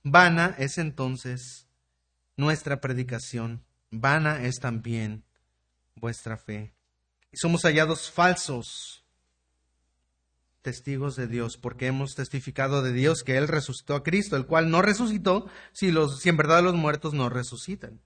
vana 0.02 0.54
es 0.58 0.78
entonces 0.78 1.68
nuestra 2.36 2.80
predicación, 2.80 3.64
vana 3.90 4.44
es 4.44 4.60
también 4.60 5.24
vuestra 5.94 6.38
fe 6.38 6.74
y 7.30 7.36
somos 7.36 7.62
hallados 7.62 8.10
falsos 8.10 9.04
testigos 10.62 11.16
de 11.16 11.26
Dios, 11.26 11.56
porque 11.56 11.86
hemos 11.86 12.14
testificado 12.14 12.82
de 12.82 12.92
Dios 12.92 13.22
que 13.22 13.36
Él 13.36 13.48
resucitó 13.48 13.94
a 13.94 14.02
Cristo, 14.02 14.36
el 14.36 14.46
cual 14.46 14.70
no 14.70 14.82
resucitó 14.82 15.48
si, 15.72 15.90
los, 15.90 16.24
en 16.24 16.36
verdad 16.36 16.62
los 16.62 16.74
muertos 16.74 17.14
no 17.14 17.28
resucitan. 17.28 18.00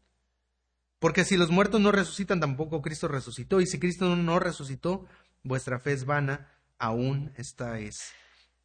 Porque 0.98 1.24
si 1.24 1.36
los 1.36 1.50
muertos 1.50 1.80
no 1.80 1.90
resucitan, 1.90 2.38
tampoco 2.38 2.80
Cristo 2.80 3.08
resucitó. 3.08 3.60
Y 3.60 3.66
si 3.66 3.80
Cristo 3.80 4.14
no 4.14 4.38
resucitó, 4.38 5.06
vuestra 5.42 5.80
fe 5.80 5.92
es 5.92 6.04
vana, 6.04 6.48
aún 6.78 7.32
estáis 7.36 8.12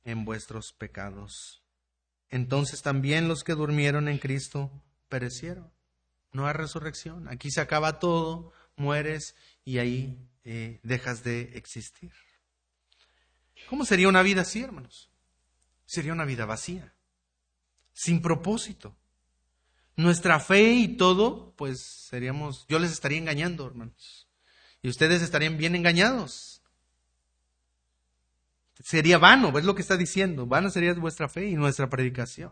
en 0.08 0.24
vuestros 0.24 0.72
pecados. 0.72 1.62
entonces 2.30 2.82
también 2.82 3.28
los 3.28 3.44
que 3.44 3.54
durmieron 3.54 4.08
en 4.08 4.18
Cristo 4.18 4.72
perecieron. 5.10 5.72
No 6.32 6.48
hay 6.48 6.54
resurrección. 6.54 7.28
Aquí 7.28 7.52
se 7.52 7.62
acaba 7.62 8.00
todo, 8.00 8.54
mueres 8.78 9.36
y 9.66 9.80
ahí 9.80 10.18
eh, 10.46 10.80
dejas 10.84 11.24
de 11.24 11.58
existir. 11.58 12.12
¿Cómo 13.70 13.86
sería 13.86 14.08
una 14.08 14.22
vida 14.22 14.42
así, 14.42 14.62
hermanos? 14.62 15.10
Sería 15.86 16.14
una 16.14 16.26
vida 16.26 16.46
vacía, 16.46 16.94
sin 17.94 18.22
propósito. 18.22 18.96
Nuestra 19.98 20.40
fe 20.40 20.74
y 20.74 20.88
todo, 20.96 21.54
pues 21.58 21.82
seríamos, 21.82 22.66
yo 22.70 22.80
les 22.80 22.92
estaría 22.92 23.18
engañando, 23.18 23.66
hermanos. 23.66 24.30
Y 24.82 24.90
ustedes 24.90 25.22
estarían 25.22 25.58
bien 25.58 25.76
engañados. 25.76 26.57
Sería 28.84 29.18
vano, 29.18 29.58
es 29.58 29.66
lo 29.66 29.76
que 29.76 29.82
está 29.82 29.98
diciendo. 29.98 30.46
Vano 30.46 30.70
sería 30.70 30.94
vuestra 30.94 31.30
fe 31.30 31.48
y 31.48 31.56
nuestra 31.56 31.90
predicación. 31.90 32.52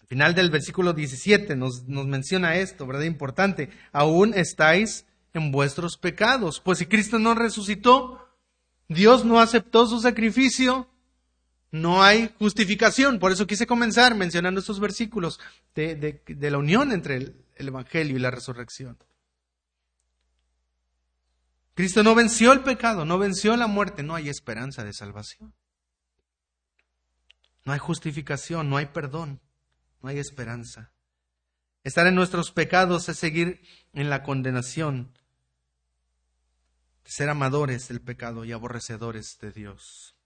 Al 0.00 0.06
final 0.06 0.34
del 0.34 0.50
versículo 0.50 0.92
17 0.92 1.56
nos, 1.56 1.84
menciona 1.86 2.56
esto, 2.56 2.86
¿verdad? 2.86 3.02
Importante. 3.02 3.70
Aún 3.92 4.34
estáis 4.34 5.06
en 5.34 5.50
vuestros 5.50 5.96
pecados. 5.96 6.60
Pues 6.60 6.78
si 6.78 6.86
Cristo 6.86 7.18
no 7.18 7.34
resucitó, 7.34 8.28
Dios 8.88 9.24
no 9.24 9.40
aceptó 9.40 9.86
su 9.86 10.00
sacrificio, 10.00 10.88
no 11.70 12.02
hay 12.02 12.34
justificación. 12.38 13.18
Por 13.18 13.32
eso 13.32 13.46
quise 13.46 13.66
comenzar 13.66 14.14
mencionando 14.14 14.60
estos 14.60 14.80
versículos 14.80 15.40
de, 15.74 16.20
la 16.26 16.58
unión 16.58 16.92
entre 16.92 17.16
el 17.16 17.68
Evangelio 17.68 18.16
y 18.16 18.20
la 18.20 18.30
resurrección. 18.30 18.98
Cristo 21.74 22.02
no 22.02 22.14
venció 22.14 22.52
el 22.52 22.60
pecado, 22.60 23.04
no 23.04 23.18
venció 23.18 23.56
la 23.56 23.66
muerte, 23.66 24.02
no 24.02 24.14
hay 24.14 24.28
esperanza 24.28 24.84
de 24.84 24.92
salvación. 24.92 25.54
No 27.64 27.72
hay 27.72 27.78
justificación, 27.78 28.68
no 28.68 28.76
hay 28.76 28.86
perdón, 28.86 29.40
no 30.02 30.08
hay 30.08 30.18
esperanza. 30.18 30.92
Estar 31.84 32.06
en 32.06 32.14
nuestros 32.14 32.52
pecados 32.52 33.08
es 33.08 33.18
seguir 33.18 33.62
en 33.92 34.10
la 34.10 34.22
condenación 34.22 35.12
ser 37.04 37.28
amadores 37.28 37.88
del 37.88 38.00
pecado 38.00 38.44
y 38.44 38.52
aborrecedores 38.52 39.38
de 39.40 39.50
Dios. 39.52 40.16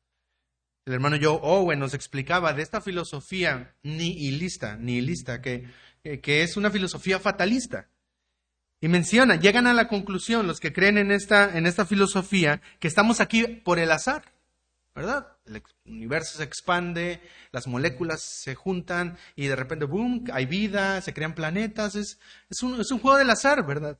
El 0.85 0.95
hermano 0.95 1.17
Joe 1.21 1.41
Owen 1.43 1.79
nos 1.79 1.95
explicaba 1.95 2.53
de 2.53 2.63
esta 2.63 2.81
filosofía 2.81 3.77
nihilista, 3.83 4.77
nihilista 4.77 5.41
que, 5.41 5.69
que 6.23 6.43
es 6.43 6.57
una 6.57 6.71
filosofía 6.71 7.19
fatalista. 7.19 7.89
Y 8.87 8.89
menciona, 8.89 9.35
llegan 9.35 9.67
a 9.67 9.75
la 9.75 9.89
conclusión 9.89 10.47
los 10.47 10.61
que 10.61 10.73
creen 10.73 10.97
en 10.97 11.11
esta, 11.11 11.59
en 11.59 11.67
esta 11.67 11.87
filosofía 11.87 12.63
que 12.79 12.87
estamos 12.87 13.21
aquí 13.21 13.45
por 13.45 13.81
el 13.81 13.91
azar, 13.91 14.33
¿verdad? 14.95 15.27
El 15.45 15.61
universo 15.87 16.39
se 16.39 16.45
expande, 16.45 17.21
las 17.51 17.67
moléculas 17.67 18.23
se 18.23 18.55
juntan 18.55 19.19
y 19.35 19.49
de 19.49 19.57
repente, 19.57 19.87
boom, 19.87 20.27
hay 20.33 20.47
vida, 20.47 21.01
se 21.01 21.13
crean 21.13 21.35
planetas, 21.35 21.97
es, 21.97 22.21
es, 22.49 22.63
un, 22.63 22.81
es 22.81 22.89
un 22.93 23.01
juego 23.01 23.19
del 23.19 23.29
azar, 23.29 23.67
¿verdad? 23.67 23.99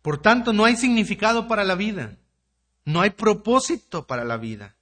Por 0.00 0.22
tanto, 0.22 0.54
no 0.54 0.64
hay 0.64 0.76
significado 0.76 1.46
para 1.46 1.62
la 1.62 1.74
vida, 1.74 2.16
no 2.86 3.02
hay 3.02 3.10
propósito 3.10 4.06
para 4.06 4.24
la 4.24 4.38
vida. 4.38 4.76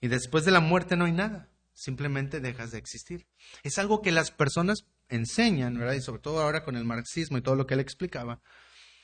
Y 0.00 0.06
después 0.06 0.44
de 0.44 0.52
la 0.52 0.60
muerte 0.60 0.96
no 0.96 1.06
hay 1.06 1.12
nada, 1.12 1.48
simplemente 1.72 2.38
dejas 2.38 2.70
de 2.70 2.78
existir. 2.78 3.26
Es 3.64 3.78
algo 3.78 4.00
que 4.00 4.12
las 4.12 4.30
personas 4.30 4.84
enseñan, 5.14 5.78
¿verdad? 5.78 5.94
Y 5.94 6.00
sobre 6.00 6.20
todo 6.20 6.40
ahora 6.40 6.64
con 6.64 6.76
el 6.76 6.84
marxismo 6.84 7.38
y 7.38 7.42
todo 7.42 7.54
lo 7.54 7.66
que 7.66 7.74
él 7.74 7.80
explicaba, 7.80 8.40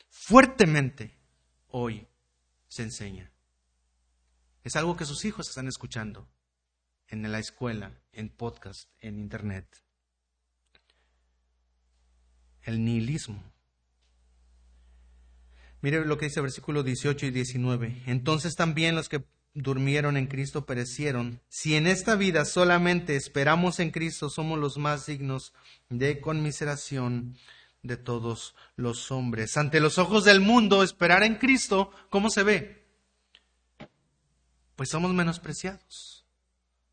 fuertemente 0.09 1.17
hoy 1.69 2.09
se 2.69 2.83
enseña. 2.83 3.33
Es 4.65 4.77
algo 4.77 4.97
que 4.97 5.05
sus 5.05 5.25
hijos 5.25 5.49
están 5.49 5.69
escuchando 5.69 6.29
en 7.09 7.31
la 7.31 7.39
escuela, 7.39 8.01
en 8.13 8.29
podcast, 8.29 8.91
en 8.99 9.19
internet. 9.19 9.67
El 12.63 12.85
nihilismo 12.85 13.43
Mire 15.81 16.05
lo 16.05 16.19
que 16.19 16.27
dice 16.27 16.41
el 16.41 16.45
versículo 16.45 16.83
18 16.83 17.27
y 17.27 17.31
19. 17.31 18.03
Entonces 18.07 18.57
también 18.57 18.97
los 18.97 19.09
que 19.09 19.25
durmieron 19.59 20.17
en 20.17 20.27
Cristo 20.27 20.65
perecieron. 20.65 21.41
Si 21.49 21.75
en 21.75 21.87
esta 21.87 22.15
vida 22.15 22.45
solamente 22.45 23.17
esperamos 23.17 23.81
en 23.81 23.91
Cristo, 23.91 24.31
somos 24.31 24.59
los 24.59 24.79
más 24.79 25.07
dignos 25.07 25.53
de 25.89 26.21
conmiseración 26.21 27.37
de 27.83 27.97
todos 27.97 28.55
los 28.77 29.11
hombres. 29.11 29.57
Ante 29.57 29.81
los 29.81 29.99
ojos 29.99 30.25
del 30.25 30.41
mundo, 30.41 30.83
esperar 30.83 31.23
en 31.23 31.37
Cristo, 31.37 31.91
¿cómo 32.11 32.31
se 32.31 32.43
ve? 32.43 32.85
Pues 34.77 34.91
somos 34.91 35.13
menospreciados 35.13 36.19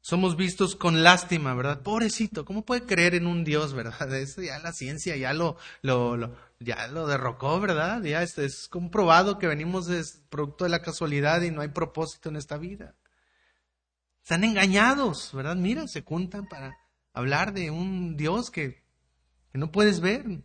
somos 0.05 0.35
vistos 0.35 0.75
con 0.75 1.01
lástima, 1.01 1.55
¿verdad? 1.55 1.81
Pobrecito, 1.81 2.45
¿cómo 2.45 2.63
puede 2.63 2.83
creer 2.85 3.15
en 3.15 3.25
un 3.25 3.43
Dios, 3.43 3.73
verdad? 3.73 4.13
Eso 4.15 4.43
ya 4.43 4.59
la 4.59 4.71
ciencia 4.71 5.15
ya 5.15 5.33
lo, 5.33 5.57
lo, 5.81 6.31
ya 6.65 6.87
lo 6.87 7.07
derrocó, 7.07 7.59
¿verdad? 7.59 8.01
Ya 8.03 8.23
es, 8.23 8.37
es 8.37 8.67
comprobado 8.67 9.37
que 9.37 9.47
venimos 9.47 9.85
de 9.85 10.03
producto 10.29 10.63
de 10.63 10.71
la 10.71 10.81
casualidad 10.81 11.41
y 11.43 11.51
no 11.51 11.61
hay 11.61 11.69
propósito 11.69 12.29
en 12.29 12.35
esta 12.35 12.57
vida. 12.57 12.95
Están 14.23 14.43
engañados, 14.43 15.31
¿verdad? 15.33 15.55
Mira, 15.55 15.87
se 15.87 16.01
juntan 16.01 16.47
para 16.47 16.75
hablar 17.13 17.53
de 17.53 17.69
un 17.69 18.17
Dios 18.17 18.49
que, 18.49 18.83
que 19.51 19.57
no 19.59 19.71
puedes 19.71 19.99
ver. 19.99 20.43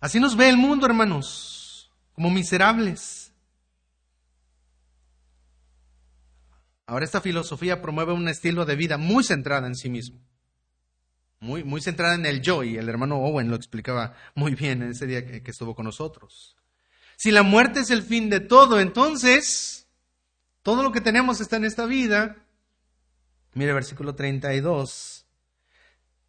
Así 0.00 0.18
nos 0.18 0.34
ve 0.34 0.48
el 0.48 0.56
mundo, 0.56 0.86
hermanos, 0.86 1.92
como 2.14 2.30
miserables. 2.30 3.32
Ahora 6.86 7.04
esta 7.04 7.20
filosofía 7.20 7.82
promueve 7.82 8.14
un 8.14 8.28
estilo 8.28 8.64
de 8.64 8.74
vida 8.74 8.96
muy 8.96 9.22
centrada 9.22 9.66
en 9.66 9.74
sí 9.74 9.90
mismo, 9.90 10.18
muy, 11.40 11.64
muy 11.64 11.80
centrada 11.80 12.14
en 12.14 12.26
el 12.26 12.40
yo, 12.40 12.64
y 12.64 12.76
el 12.76 12.88
hermano 12.88 13.18
Owen 13.18 13.48
lo 13.48 13.56
explicaba 13.56 14.14
muy 14.34 14.54
bien 14.54 14.82
en 14.82 14.90
ese 14.90 15.06
día 15.06 15.26
que, 15.26 15.42
que 15.42 15.50
estuvo 15.50 15.74
con 15.74 15.84
nosotros. 15.84 16.56
Si 17.16 17.30
la 17.30 17.42
muerte 17.42 17.80
es 17.80 17.90
el 17.90 18.02
fin 18.02 18.30
de 18.30 18.40
todo, 18.40 18.80
entonces 18.80 19.88
todo 20.62 20.82
lo 20.82 20.92
que 20.92 21.00
tenemos 21.00 21.40
está 21.40 21.56
en 21.56 21.64
esta 21.64 21.86
vida. 21.86 22.36
Mire 23.54 23.72
versículo 23.72 24.14
32. 24.14 25.26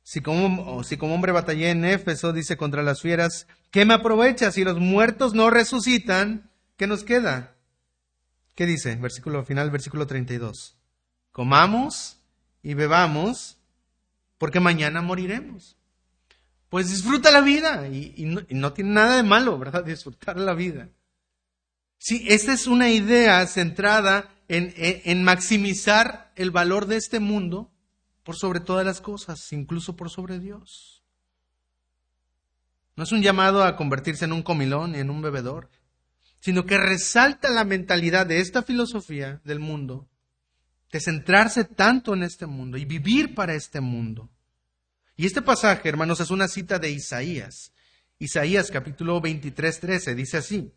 Si 0.01 0.21
como, 0.21 0.83
si 0.83 0.97
como 0.97 1.13
hombre 1.13 1.31
batallé 1.31 1.69
en 1.69 1.85
Éfeso, 1.85 2.33
dice 2.33 2.57
contra 2.57 2.81
las 2.81 3.01
fieras, 3.01 3.45
¿qué 3.69 3.85
me 3.85 3.93
aprovecha 3.93 4.51
si 4.51 4.63
los 4.63 4.79
muertos 4.79 5.35
no 5.35 5.51
resucitan? 5.51 6.49
¿Qué 6.77 6.87
nos 6.87 7.03
queda? 7.03 7.55
¿Qué 8.55 8.65
dice? 8.65 8.95
Versículo 8.95 9.45
final, 9.45 9.69
versículo 9.69 10.07
32. 10.07 10.79
Comamos 11.31 12.17
y 12.63 12.73
bebamos 12.73 13.58
porque 14.39 14.59
mañana 14.59 15.03
moriremos. 15.03 15.77
Pues 16.69 16.89
disfruta 16.89 17.29
la 17.29 17.41
vida 17.41 17.87
y, 17.87 18.25
no, 18.25 18.73
tiene 18.73 18.89
nada 18.89 19.17
de 19.17 19.23
malo, 19.23 19.59
¿verdad? 19.59 19.83
Disfrutar 19.85 20.37
la 20.37 20.55
vida. 20.55 20.89
Sí, 21.99 22.25
esta 22.27 22.53
es 22.53 22.65
una 22.65 22.89
idea 22.89 23.45
centrada 23.45 24.33
en, 24.47 24.73
en 24.75 25.23
maximizar 25.23 26.31
el 26.35 26.49
valor 26.49 26.87
de 26.87 26.95
este 26.95 27.19
mundo 27.19 27.71
por 28.23 28.35
sobre 28.35 28.59
todas 28.59 28.83
las 28.83 29.01
cosas, 29.01 29.53
incluso 29.53 29.95
por 29.95 30.09
sobre 30.09 30.39
Dios. 30.39 31.03
No 32.95 33.03
es 33.03 33.11
un 33.11 33.21
llamado 33.21 33.63
a 33.63 33.75
convertirse 33.75 34.25
en 34.25 34.33
un 34.33 34.41
comilón 34.41 34.95
y 34.95 34.99
en 34.99 35.11
un 35.11 35.21
bebedor 35.21 35.69
sino 36.39 36.65
que 36.65 36.77
resalta 36.77 37.49
la 37.49 37.65
mentalidad 37.65 38.25
de 38.25 38.39
esta 38.39 38.63
filosofía 38.63 39.41
del 39.43 39.59
mundo, 39.59 40.07
de 40.91 40.99
centrarse 40.99 41.63
tanto 41.63 42.13
en 42.13 42.23
este 42.23 42.45
mundo 42.45 42.77
y 42.77 42.85
vivir 42.85 43.35
para 43.35 43.53
este 43.53 43.79
mundo. 43.81 44.29
Y 45.15 45.25
este 45.25 45.41
pasaje, 45.41 45.89
hermanos, 45.89 46.19
es 46.19 46.31
una 46.31 46.47
cita 46.47 46.79
de 46.79 46.91
Isaías. 46.91 47.71
Isaías 48.17 48.71
capítulo 48.71 49.21
23, 49.21 49.79
13 49.79 50.15
dice 50.15 50.37
así, 50.37 50.71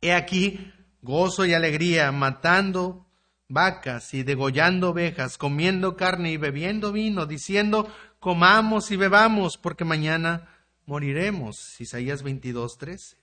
He 0.00 0.12
aquí 0.12 0.72
gozo 1.00 1.46
y 1.46 1.54
alegría 1.54 2.12
matando 2.12 3.06
vacas 3.48 4.12
y 4.14 4.22
degollando 4.22 4.90
ovejas, 4.90 5.38
comiendo 5.38 5.96
carne 5.96 6.32
y 6.32 6.36
bebiendo 6.36 6.92
vino, 6.92 7.26
diciendo, 7.26 7.90
comamos 8.18 8.90
y 8.90 8.96
bebamos, 8.96 9.56
porque 9.56 9.84
mañana 9.84 10.48
moriremos. 10.84 11.80
Isaías 11.80 12.22
22, 12.22 12.78
13. 12.78 13.16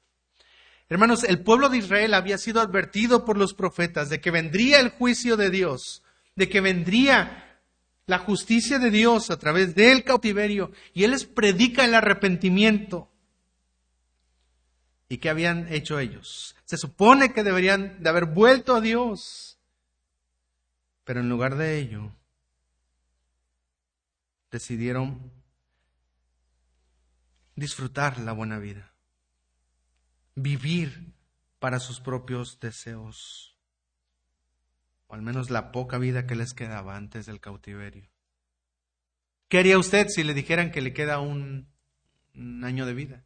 Hermanos, 0.89 1.23
el 1.23 1.41
pueblo 1.41 1.69
de 1.69 1.77
Israel 1.77 2.13
había 2.13 2.37
sido 2.37 2.61
advertido 2.61 3.25
por 3.25 3.37
los 3.37 3.53
profetas 3.53 4.09
de 4.09 4.19
que 4.19 4.31
vendría 4.31 4.79
el 4.79 4.89
juicio 4.89 5.37
de 5.37 5.49
Dios, 5.49 6.03
de 6.35 6.49
que 6.49 6.61
vendría 6.61 7.61
la 8.05 8.19
justicia 8.19 8.79
de 8.79 8.91
Dios 8.91 9.31
a 9.31 9.39
través 9.39 9.75
del 9.75 10.03
cautiverio, 10.03 10.71
y 10.93 11.05
Él 11.05 11.11
les 11.11 11.25
predica 11.25 11.85
el 11.85 11.95
arrepentimiento. 11.95 13.09
¿Y 15.07 15.17
qué 15.17 15.29
habían 15.29 15.71
hecho 15.71 15.99
ellos? 15.99 16.55
Se 16.65 16.77
supone 16.77 17.33
que 17.33 17.43
deberían 17.43 18.01
de 18.03 18.09
haber 18.09 18.25
vuelto 18.25 18.75
a 18.75 18.81
Dios, 18.81 19.57
pero 21.05 21.21
en 21.21 21.29
lugar 21.29 21.55
de 21.55 21.79
ello, 21.79 22.11
decidieron 24.51 25.31
disfrutar 27.55 28.19
la 28.19 28.33
buena 28.33 28.59
vida 28.59 28.92
vivir 30.35 31.13
para 31.59 31.79
sus 31.79 31.99
propios 31.99 32.59
deseos. 32.59 33.57
o 35.07 35.13
al 35.15 35.21
menos 35.21 35.49
la 35.49 35.71
poca 35.71 35.97
vida 35.97 36.25
que 36.25 36.35
les 36.35 36.53
quedaba 36.53 36.95
antes 36.95 37.25
del 37.25 37.39
cautiverio. 37.39 38.09
¿Qué 39.47 39.59
haría 39.59 39.77
usted 39.77 40.07
si 40.09 40.23
le 40.23 40.33
dijeran 40.33 40.71
que 40.71 40.81
le 40.81 40.93
queda 40.93 41.19
un, 41.19 41.69
año 42.63 42.87
de 42.87 42.93
vida? 42.95 43.23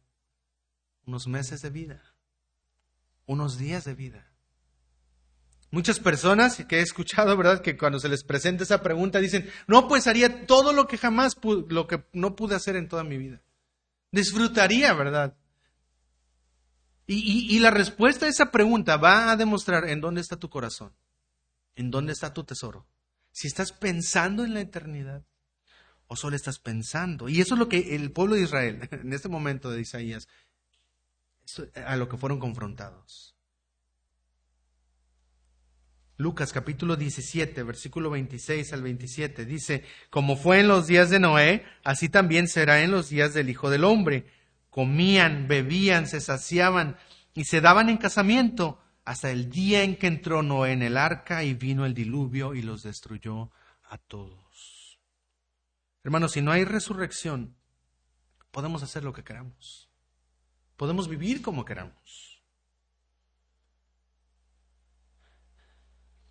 Unos 1.06 1.26
meses 1.26 1.62
de 1.62 1.70
vida, 1.70 2.02
unos 3.24 3.56
días 3.56 3.86
de 3.86 3.94
vida. 3.94 4.30
Muchas 5.70 5.98
personas 5.98 6.62
que 6.68 6.80
he 6.80 6.82
escuchado, 6.82 7.34
¿verdad? 7.36 7.62
Que 7.62 7.78
cuando 7.78 7.98
se 7.98 8.10
les 8.10 8.24
presenta 8.24 8.64
esa 8.64 8.82
pregunta 8.82 9.20
dicen, 9.20 9.50
no, 9.66 9.88
pues 9.88 10.06
haría 10.06 10.46
todo 10.46 10.74
lo 10.74 10.86
que 10.86 10.98
jamás, 10.98 11.36
lo 11.42 11.86
que 11.86 12.04
no 12.12 12.36
pude 12.36 12.54
hacer 12.54 12.76
en 12.76 12.88
toda 12.88 13.04
mi 13.04 13.16
vida. 13.16 13.40
Disfrutaría, 14.12 14.92
¿verdad? 14.92 15.34
Y, 17.10 17.58
la 17.60 17.70
respuesta 17.70 18.26
a 18.26 18.28
esa 18.28 18.50
pregunta 18.50 18.98
va 18.98 19.32
a 19.32 19.36
demostrar 19.36 19.88
en 19.88 20.02
dónde 20.02 20.20
está 20.20 20.36
tu 20.36 20.50
corazón, 20.50 20.92
en 21.74 21.90
dónde 21.90 22.12
está 22.12 22.34
tu 22.34 22.44
tesoro. 22.44 22.86
Si 23.32 23.46
estás 23.46 23.72
pensando 23.72 24.44
en 24.44 24.52
la 24.52 24.60
eternidad 24.60 25.24
o 26.06 26.16
solo 26.16 26.36
estás 26.36 26.58
pensando. 26.58 27.30
Y 27.30 27.40
eso 27.40 27.54
es 27.54 27.58
lo 27.58 27.68
que 27.70 27.94
el 27.96 28.12
pueblo 28.12 28.34
de 28.34 28.42
Israel, 28.42 28.86
en 28.90 29.10
este 29.14 29.30
momento 29.30 29.70
de 29.70 29.80
Isaías, 29.80 30.28
a 31.86 31.96
lo 31.96 32.10
que 32.10 32.18
fueron 32.18 32.38
confrontados. 32.38 33.34
Lucas 36.18 36.52
capítulo 36.52 36.96
17, 36.96 37.62
versículo 37.62 38.10
26 38.10 38.70
al 38.74 38.82
27 38.82 39.46
dice, 39.46 39.82
como 40.10 40.36
fue 40.36 40.60
en 40.60 40.68
los 40.68 40.86
días 40.86 41.08
de 41.08 41.20
Noé, 41.20 41.64
así 41.84 42.10
también 42.10 42.48
será 42.48 42.82
en 42.82 42.90
los 42.90 43.08
días 43.08 43.32
del 43.32 43.48
Hijo 43.48 43.70
del 43.70 43.84
Hombre. 43.84 44.26
Comían, 44.70 45.48
bebían, 45.48 46.06
se 46.06 46.20
saciaban 46.20 46.96
y 47.34 47.44
se 47.44 47.60
daban 47.60 47.88
en 47.88 47.96
casamiento 47.96 48.80
hasta 49.04 49.30
el 49.30 49.48
día 49.48 49.82
en 49.82 49.96
que 49.96 50.06
entró 50.06 50.42
Noé 50.42 50.72
en 50.72 50.82
el 50.82 50.96
arca 50.96 51.42
y 51.42 51.54
vino 51.54 51.86
el 51.86 51.94
diluvio 51.94 52.54
y 52.54 52.62
los 52.62 52.82
destruyó 52.82 53.50
a 53.84 53.96
todos. 53.96 54.98
Hermanos, 56.04 56.32
si 56.32 56.42
no 56.42 56.52
hay 56.52 56.64
resurrección, 56.64 57.56
podemos 58.50 58.82
hacer 58.82 59.04
lo 59.04 59.12
que 59.12 59.24
queramos. 59.24 59.88
Podemos 60.76 61.08
vivir 61.08 61.42
como 61.42 61.64
queramos. 61.64 62.42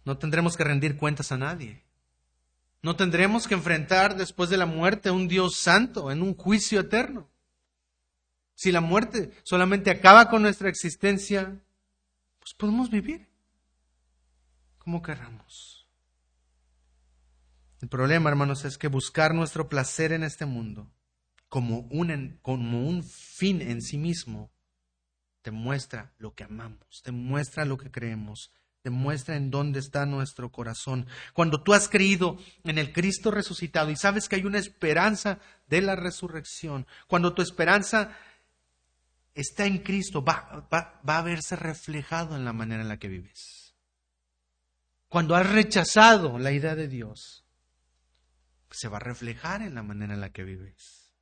No 0.06 0.18
tendremos 0.18 0.56
que 0.56 0.64
rendir 0.64 0.98
cuentas 0.98 1.32
a 1.32 1.38
nadie. 1.38 1.84
No 2.82 2.96
tendremos 2.96 3.48
que 3.48 3.56
enfrentar 3.56 4.16
después 4.16 4.50
de 4.50 4.58
la 4.58 4.66
muerte 4.66 5.10
a 5.10 5.14
un 5.14 5.28
Dios 5.28 5.58
santo 5.58 6.12
en 6.12 6.22
un 6.22 6.34
juicio 6.34 6.80
eterno. 6.80 7.30
Si 8.58 8.72
la 8.72 8.82
muerte 8.82 9.30
solamente 9.44 9.92
acaba 9.92 10.32
con 10.32 10.42
nuestra 10.42 10.68
existencia, 10.68 11.62
pues 12.40 12.56
podemos 12.56 12.90
vivir 12.90 13.30
como 14.80 15.04
queramos. 15.04 15.88
El 17.80 17.88
problema, 17.88 18.32
hermanos, 18.32 18.66
es 18.66 18.80
que 18.80 18.88
buscar 18.88 19.36
nuestro 19.36 19.70
placer 19.70 20.12
en 20.12 20.24
este 20.24 20.48
mundo 20.48 20.92
como 21.50 21.82
un, 21.92 23.04
fin 23.04 23.62
en 23.62 23.84
sí 23.84 24.00
mismo 24.00 24.52
demuestra 25.44 26.12
lo 26.18 26.34
que 26.34 26.44
amamos, 26.44 27.04
demuestra 27.06 27.64
lo 27.64 27.78
que 27.78 27.92
creemos, 27.92 28.52
demuestra 28.84 29.36
en 29.36 29.52
dónde 29.52 29.80
está 29.80 30.08
nuestro 30.08 30.52
corazón. 30.52 31.06
Cuando 31.34 31.62
tú 31.62 31.76
has 31.76 31.88
creído 31.88 32.40
en 32.64 32.80
el 32.80 32.92
Cristo 32.92 33.30
resucitado 33.30 33.92
y 33.92 33.96
sabes 33.96 34.28
que 34.28 34.38
hay 34.38 34.46
una 34.46 34.58
esperanza 34.58 35.38
de 35.68 35.82
la 35.82 35.96
resurrección, 35.96 36.88
cuando 37.06 37.34
tu 37.36 37.44
esperanza 37.44 38.18
está 39.38 39.66
en 39.66 39.78
Cristo, 39.78 40.24
va, 40.24 40.68
va, 40.74 41.00
va 41.08 41.20
a 41.20 41.22
verse 41.22 41.56
reflejado 41.56 42.36
en 42.36 42.44
la 42.44 42.54
manera 42.54 42.82
en 42.82 42.90
la 42.90 42.98
que 42.98 43.08
vives. 43.08 43.76
Cuando 45.08 45.36
has 45.36 45.50
rechazado 45.50 46.40
la 46.40 46.52
idea 46.52 46.76
de 46.76 46.88
Dios, 46.88 47.46
se 48.72 48.88
va 48.88 48.98
a 48.98 49.02
reflejar 49.02 49.62
en 49.62 49.76
la 49.76 49.84
manera 49.84 50.16
en 50.16 50.22
la 50.22 50.32
que 50.32 50.44
vives. 50.44 51.14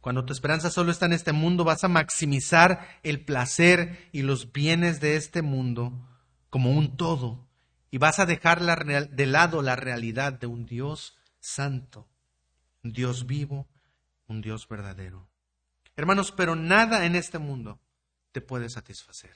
Cuando 0.00 0.24
tu 0.24 0.32
esperanza 0.32 0.70
solo 0.70 0.90
está 0.90 1.06
en 1.06 1.12
este 1.12 1.32
mundo, 1.32 1.62
vas 1.62 1.84
a 1.84 1.88
maximizar 1.88 3.00
el 3.02 3.24
placer 3.24 4.08
y 4.12 4.22
los 4.22 4.52
bienes 4.52 5.00
de 5.00 5.16
este 5.16 5.42
mundo 5.42 6.08
como 6.48 6.72
un 6.72 6.96
todo 6.96 7.48
y 7.90 7.98
vas 7.98 8.18
a 8.18 8.26
dejar 8.26 8.60
de 8.84 9.26
lado 9.26 9.62
la 9.62 9.76
realidad 9.76 10.32
de 10.32 10.46
un 10.48 10.66
Dios 10.66 11.18
santo, 11.38 12.08
un 12.82 12.92
Dios 12.92 13.26
vivo, 13.26 13.68
un 14.26 14.40
Dios 14.40 14.66
verdadero. 14.68 15.29
Hermanos, 16.00 16.32
pero 16.32 16.56
nada 16.56 17.04
en 17.04 17.14
este 17.14 17.36
mundo 17.36 17.78
te 18.32 18.40
puede 18.40 18.70
satisfacer. 18.70 19.34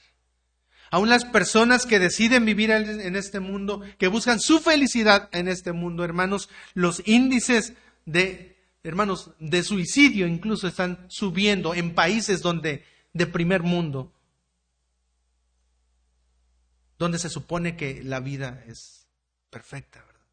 Aún 0.89 1.09
las 1.09 1.23
personas 1.23 1.85
que 1.85 1.99
deciden 1.99 2.43
vivir 2.43 2.71
en 2.71 3.15
este 3.15 3.39
mundo, 3.39 3.83
que 3.99 4.07
buscan 4.07 4.39
su 4.39 4.59
felicidad 4.59 5.29
en 5.31 5.47
este 5.47 5.73
mundo, 5.73 6.03
hermanos, 6.03 6.49
los 6.73 7.07
índices 7.07 7.73
de 8.07 8.57
hermanos, 8.81 9.29
de 9.37 9.61
suicidio 9.61 10.25
incluso 10.25 10.67
están 10.67 11.05
subiendo 11.07 11.75
en 11.75 11.93
países 11.93 12.41
donde 12.41 12.83
de 13.13 13.27
primer 13.27 13.61
mundo, 13.61 14.11
donde 16.97 17.19
se 17.19 17.29
supone 17.29 17.77
que 17.77 18.03
la 18.03 18.21
vida 18.21 18.63
es 18.65 19.07
perfecta, 19.51 20.03
¿verdad? 20.03 20.25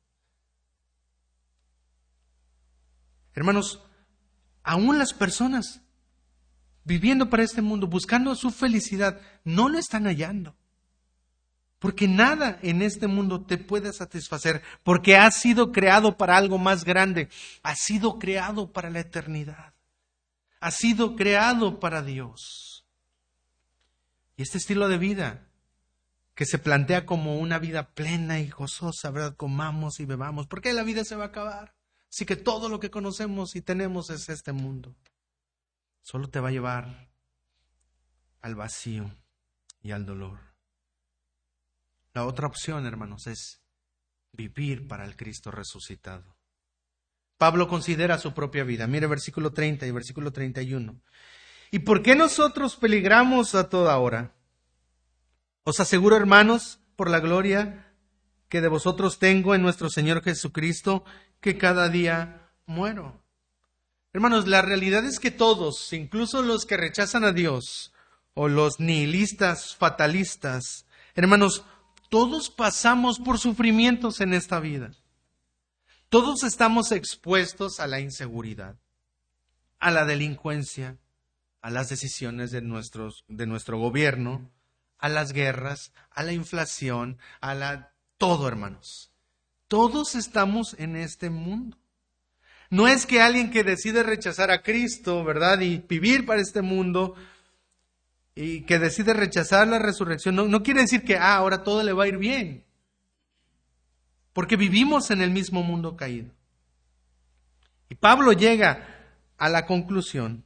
Hermanos, 3.34 3.82
aún 4.62 4.98
las 4.98 5.12
personas 5.12 5.82
viviendo 6.84 7.30
para 7.30 7.42
este 7.42 7.62
mundo, 7.62 7.86
buscando 7.86 8.34
su 8.34 8.50
felicidad, 8.50 9.20
no 9.44 9.68
lo 9.68 9.78
están 9.78 10.04
hallando. 10.04 10.54
Porque 11.78 12.06
nada 12.06 12.58
en 12.62 12.80
este 12.80 13.08
mundo 13.08 13.44
te 13.44 13.58
puede 13.58 13.92
satisfacer, 13.92 14.62
porque 14.84 15.16
has 15.16 15.40
sido 15.40 15.72
creado 15.72 16.16
para 16.16 16.36
algo 16.36 16.56
más 16.56 16.84
grande, 16.84 17.28
has 17.62 17.80
sido 17.80 18.20
creado 18.20 18.72
para 18.72 18.88
la 18.88 19.00
eternidad, 19.00 19.74
has 20.60 20.76
sido 20.76 21.16
creado 21.16 21.80
para 21.80 22.02
Dios. 22.02 22.86
Y 24.36 24.42
este 24.42 24.58
estilo 24.58 24.88
de 24.88 24.98
vida, 24.98 25.48
que 26.34 26.46
se 26.46 26.58
plantea 26.58 27.04
como 27.04 27.38
una 27.38 27.58
vida 27.58 27.90
plena 27.90 28.38
y 28.38 28.48
gozosa, 28.48 29.10
¿verdad? 29.10 29.36
Comamos 29.36 29.98
y 29.98 30.06
bebamos, 30.06 30.46
porque 30.46 30.72
la 30.72 30.84
vida 30.84 31.04
se 31.04 31.16
va 31.16 31.24
a 31.24 31.28
acabar. 31.28 31.74
Así 32.10 32.24
que 32.26 32.36
todo 32.36 32.68
lo 32.68 32.78
que 32.78 32.90
conocemos 32.90 33.56
y 33.56 33.60
tenemos 33.60 34.08
es 34.10 34.28
este 34.28 34.52
mundo. 34.52 34.94
Solo 36.02 36.28
te 36.28 36.40
va 36.40 36.48
a 36.48 36.52
llevar 36.52 37.10
al 38.40 38.54
vacío 38.54 39.10
y 39.82 39.92
al 39.92 40.04
dolor. 40.04 40.38
La 42.12 42.26
otra 42.26 42.46
opción, 42.46 42.86
hermanos, 42.86 43.26
es 43.26 43.62
vivir 44.32 44.86
para 44.86 45.04
el 45.04 45.16
Cristo 45.16 45.50
resucitado. 45.50 46.36
Pablo 47.38 47.68
considera 47.68 48.18
su 48.18 48.34
propia 48.34 48.64
vida. 48.64 48.86
Mire 48.86 49.06
versículo 49.06 49.52
30 49.52 49.86
y 49.86 49.90
versículo 49.90 50.32
31. 50.32 51.00
¿Y 51.70 51.78
por 51.80 52.02
qué 52.02 52.14
nosotros 52.14 52.76
peligramos 52.76 53.54
a 53.54 53.68
toda 53.68 53.96
hora? 53.98 54.34
Os 55.64 55.80
aseguro, 55.80 56.16
hermanos, 56.16 56.80
por 56.96 57.08
la 57.08 57.20
gloria 57.20 57.94
que 58.48 58.60
de 58.60 58.68
vosotros 58.68 59.18
tengo 59.18 59.54
en 59.54 59.62
nuestro 59.62 59.88
Señor 59.88 60.22
Jesucristo, 60.22 61.04
que 61.40 61.56
cada 61.56 61.88
día 61.88 62.50
muero. 62.66 63.21
Hermanos, 64.12 64.46
la 64.46 64.60
realidad 64.60 65.04
es 65.04 65.18
que 65.18 65.30
todos, 65.30 65.92
incluso 65.92 66.42
los 66.42 66.66
que 66.66 66.76
rechazan 66.76 67.24
a 67.24 67.32
Dios, 67.32 67.92
o 68.34 68.48
los 68.48 68.80
nihilistas, 68.80 69.74
fatalistas, 69.76 70.86
hermanos, 71.14 71.64
todos 72.08 72.50
pasamos 72.50 73.18
por 73.18 73.38
sufrimientos 73.38 74.20
en 74.20 74.34
esta 74.34 74.60
vida. 74.60 74.92
Todos 76.08 76.42
estamos 76.42 76.92
expuestos 76.92 77.80
a 77.80 77.86
la 77.86 78.00
inseguridad, 78.00 78.76
a 79.78 79.90
la 79.90 80.04
delincuencia, 80.04 80.98
a 81.62 81.70
las 81.70 81.88
decisiones 81.88 82.50
de, 82.50 82.60
de 82.60 83.46
nuestro 83.46 83.78
gobierno, 83.78 84.50
a 84.98 85.08
las 85.08 85.32
guerras, 85.32 85.92
a 86.10 86.22
la 86.22 86.32
inflación, 86.32 87.18
a 87.40 87.54
la... 87.54 87.94
todo, 88.18 88.46
hermanos. 88.46 89.10
Todos 89.68 90.14
estamos 90.14 90.76
en 90.78 90.96
este 90.96 91.30
mundo. 91.30 91.78
No 92.72 92.88
es 92.88 93.04
que 93.04 93.20
alguien 93.20 93.50
que 93.50 93.64
decide 93.64 94.02
rechazar 94.02 94.50
a 94.50 94.62
Cristo, 94.62 95.22
¿verdad? 95.24 95.60
Y 95.60 95.84
vivir 95.86 96.24
para 96.24 96.40
este 96.40 96.62
mundo, 96.62 97.14
y 98.34 98.62
que 98.62 98.78
decide 98.78 99.12
rechazar 99.12 99.68
la 99.68 99.78
resurrección, 99.78 100.36
no, 100.36 100.62
quiere 100.62 100.80
decir 100.80 101.04
que 101.04 101.18
ah, 101.18 101.34
ahora 101.34 101.64
todo 101.64 101.82
le 101.82 101.92
va 101.92 102.04
a 102.04 102.08
ir 102.08 102.16
bien. 102.16 102.64
Porque 104.32 104.56
vivimos 104.56 105.10
en 105.10 105.20
el 105.20 105.32
mismo 105.32 105.62
mundo 105.62 105.96
caído. 105.96 106.30
Y 107.90 107.94
Pablo 107.94 108.32
llega 108.32 108.88
a 109.36 109.50
la 109.50 109.66
conclusión 109.66 110.42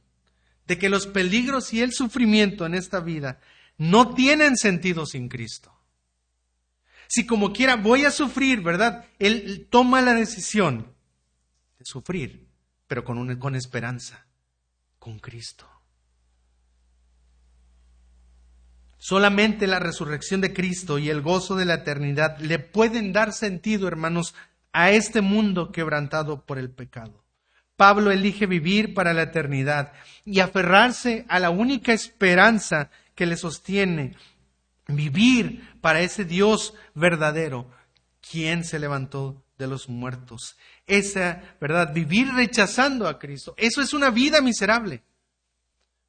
de 0.65 0.77
que 0.77 0.89
los 0.89 1.07
peligros 1.07 1.73
y 1.73 1.81
el 1.81 1.93
sufrimiento 1.93 2.65
en 2.65 2.75
esta 2.75 2.99
vida 2.99 3.39
no 3.77 4.13
tienen 4.13 4.57
sentido 4.57 5.05
sin 5.05 5.29
Cristo. 5.29 5.73
Si 7.07 7.25
como 7.25 7.53
quiera 7.53 7.77
voy 7.77 8.03
a 8.03 8.11
sufrir, 8.11 8.59
¿verdad? 8.59 9.05
Él 9.17 9.65
toma 9.69 10.01
la 10.01 10.13
decisión 10.13 10.96
de 11.77 11.85
sufrir, 11.85 12.47
pero 12.87 13.03
con, 13.03 13.35
con 13.37 13.55
esperanza, 13.55 14.25
con 14.99 15.19
Cristo. 15.19 15.67
Solamente 18.97 19.67
la 19.67 19.79
resurrección 19.79 20.41
de 20.41 20.53
Cristo 20.53 20.97
y 20.97 21.09
el 21.09 21.21
gozo 21.21 21.55
de 21.55 21.65
la 21.65 21.75
eternidad 21.75 22.39
le 22.39 22.59
pueden 22.59 23.13
dar 23.13 23.31
sentido, 23.31 23.87
hermanos, 23.87 24.33
a 24.73 24.91
este 24.91 25.21
mundo 25.21 25.71
quebrantado 25.71 26.45
por 26.45 26.57
el 26.57 26.71
pecado. 26.71 27.23
Pablo 27.75 28.11
elige 28.11 28.47
vivir 28.47 28.95
para 28.95 29.13
la 29.13 29.21
eternidad 29.21 29.93
y 30.25 30.39
aferrarse 30.39 31.25
a 31.29 31.39
la 31.39 31.51
única 31.51 31.93
esperanza 31.93 32.89
que 33.13 33.27
le 33.27 33.37
sostiene, 33.37 34.15
vivir 34.87 35.79
para 35.79 36.01
ese 36.01 36.25
Dios 36.25 36.73
verdadero, 36.95 37.69
quien 38.19 38.63
se 38.63 38.79
levantó 38.79 39.43
de 39.57 39.67
los 39.67 39.89
muertos. 39.89 40.57
Esa, 40.85 41.43
¿verdad? 41.59 41.93
Vivir 41.93 42.29
rechazando 42.33 43.07
a 43.07 43.19
Cristo. 43.19 43.53
Eso 43.57 43.81
es 43.81 43.93
una 43.93 44.09
vida 44.09 44.41
miserable. 44.41 45.03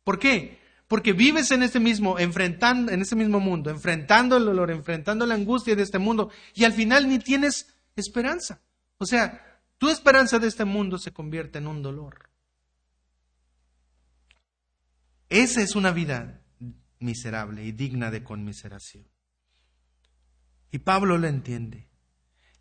¿Por 0.05 0.19
qué? 0.19 0.59
Porque 0.87 1.13
vives 1.13 1.51
en 1.51 1.63
este 1.63 1.81
mismo, 1.81 2.19
enfrentando, 2.19 2.93
en 2.93 3.03
ese 3.03 3.17
mismo 3.17 3.41
mundo, 3.41 3.71
enfrentando 3.71 4.37
el 4.37 4.45
dolor, 4.45 4.71
enfrentando 4.71 5.27
la 5.27 5.35
angustia 5.35 5.77
de 5.77 5.83
este 5.83 5.99
mundo, 5.99 6.31
y 6.55 6.65
al 6.65 6.73
final 6.73 7.09
ni 7.09 7.19
tienes 7.19 7.75
esperanza. 7.95 8.61
O 8.97 9.05
sea, 9.05 9.61
tu 9.77 9.91
esperanza 9.91 10.39
de 10.39 10.49
este 10.49 10.65
mundo 10.65 10.99
se 10.99 11.13
convierte 11.13 11.59
en 11.59 11.67
un 11.67 11.83
dolor. 11.83 12.31
Esa 15.29 15.61
es 15.61 15.75
una 15.77 15.91
vida 15.91 16.41
miserable 17.01 17.65
y 17.65 17.73
digna 17.73 18.11
de 18.11 18.25
conmiseración. 18.25 19.07
Y 20.71 20.79
Pablo 20.79 21.19
lo 21.19 21.27
entiende. 21.27 21.88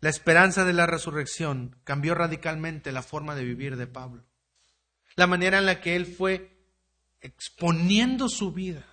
La 0.00 0.10
esperanza 0.10 0.64
de 0.64 0.72
la 0.72 0.86
resurrección 0.86 1.76
cambió 1.82 2.14
radicalmente 2.14 2.92
la 2.92 3.02
forma 3.02 3.34
de 3.34 3.44
vivir 3.44 3.76
de 3.76 3.88
Pablo. 3.88 4.24
La 5.16 5.26
manera 5.26 5.58
en 5.58 5.66
la 5.66 5.80
que 5.80 5.96
él 5.96 6.06
fue 6.06 6.56
exponiendo 7.20 8.28
su 8.28 8.52
vida 8.52 8.86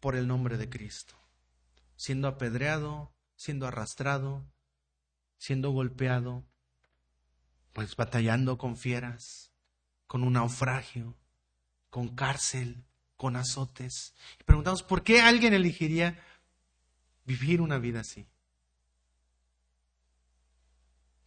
por 0.00 0.16
el 0.16 0.26
nombre 0.26 0.56
de 0.58 0.68
Cristo, 0.68 1.14
siendo 1.94 2.26
apedreado, 2.26 3.14
siendo 3.36 3.68
arrastrado, 3.68 4.44
siendo 5.38 5.70
golpeado, 5.70 6.44
pues 7.72 7.94
batallando 7.94 8.58
con 8.58 8.76
fieras, 8.76 9.52
con 10.08 10.24
un 10.24 10.32
naufragio, 10.32 11.16
con 11.90 12.16
cárcel, 12.16 12.84
con 13.16 13.36
azotes. 13.36 14.14
Y 14.40 14.44
preguntamos, 14.44 14.82
¿por 14.82 15.04
qué 15.04 15.20
alguien 15.20 15.54
elegiría 15.54 16.20
vivir 17.24 17.60
una 17.60 17.78
vida 17.78 18.00
así? 18.00 18.26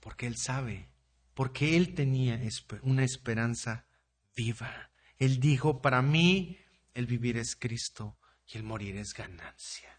Porque 0.05 0.27
él 0.27 0.37
sabe, 0.37 0.87
porque 1.33 1.75
él 1.75 1.95
tenía 1.95 2.39
una 2.83 3.03
esperanza 3.03 3.87
viva. 4.35 4.91
Él 5.17 5.39
dijo, 5.39 5.81
para 5.81 6.03
mí 6.03 6.59
el 6.93 7.07
vivir 7.07 7.37
es 7.37 7.55
Cristo 7.55 8.15
y 8.45 8.55
el 8.55 8.61
morir 8.61 8.97
es 8.97 9.15
ganancia. 9.15 9.89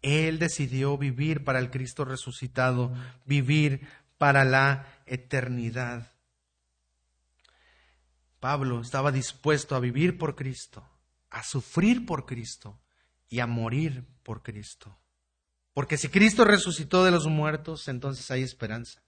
Él 0.00 0.38
decidió 0.38 0.96
vivir 0.96 1.44
para 1.44 1.58
el 1.58 1.70
Cristo 1.70 2.06
resucitado, 2.06 2.94
vivir 3.26 3.86
para 4.16 4.46
la 4.46 5.02
eternidad. 5.04 6.14
Pablo 8.38 8.80
estaba 8.80 9.12
dispuesto 9.12 9.76
a 9.76 9.80
vivir 9.80 10.16
por 10.16 10.34
Cristo, 10.34 10.88
a 11.28 11.42
sufrir 11.42 12.06
por 12.06 12.24
Cristo 12.24 12.80
y 13.28 13.40
a 13.40 13.46
morir 13.46 14.02
por 14.22 14.42
Cristo. 14.42 14.98
Porque 15.74 15.98
si 15.98 16.08
Cristo 16.08 16.46
resucitó 16.46 17.04
de 17.04 17.10
los 17.10 17.26
muertos, 17.26 17.86
entonces 17.86 18.30
hay 18.30 18.42
esperanza 18.42 19.02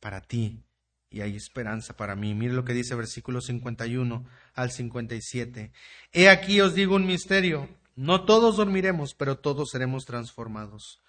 para 0.00 0.20
ti 0.20 0.62
y 1.10 1.20
hay 1.20 1.36
esperanza 1.36 1.96
para 1.96 2.16
mí. 2.16 2.34
Mire 2.34 2.54
lo 2.54 2.64
que 2.64 2.74
dice 2.74 2.94
versículo 2.94 3.40
51 3.40 4.24
al 4.54 4.70
57. 4.70 5.72
He 6.12 6.28
aquí 6.28 6.60
os 6.60 6.74
digo 6.74 6.96
un 6.96 7.06
misterio. 7.06 7.68
No 7.96 8.24
todos 8.24 8.56
dormiremos, 8.56 9.14
pero 9.14 9.38
todos 9.38 9.70
seremos 9.70 10.04
transformados 10.04 11.02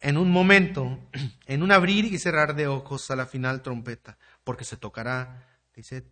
en 0.00 0.18
un 0.18 0.30
momento, 0.30 0.98
en 1.46 1.62
un 1.62 1.72
abrir 1.72 2.04
y 2.04 2.18
cerrar 2.18 2.54
de 2.54 2.66
ojos 2.66 3.10
a 3.10 3.16
la 3.16 3.26
final 3.26 3.62
trompeta, 3.62 4.18
porque 4.44 4.64
se 4.64 4.76
tocará, 4.76 5.48
dice 5.74 6.04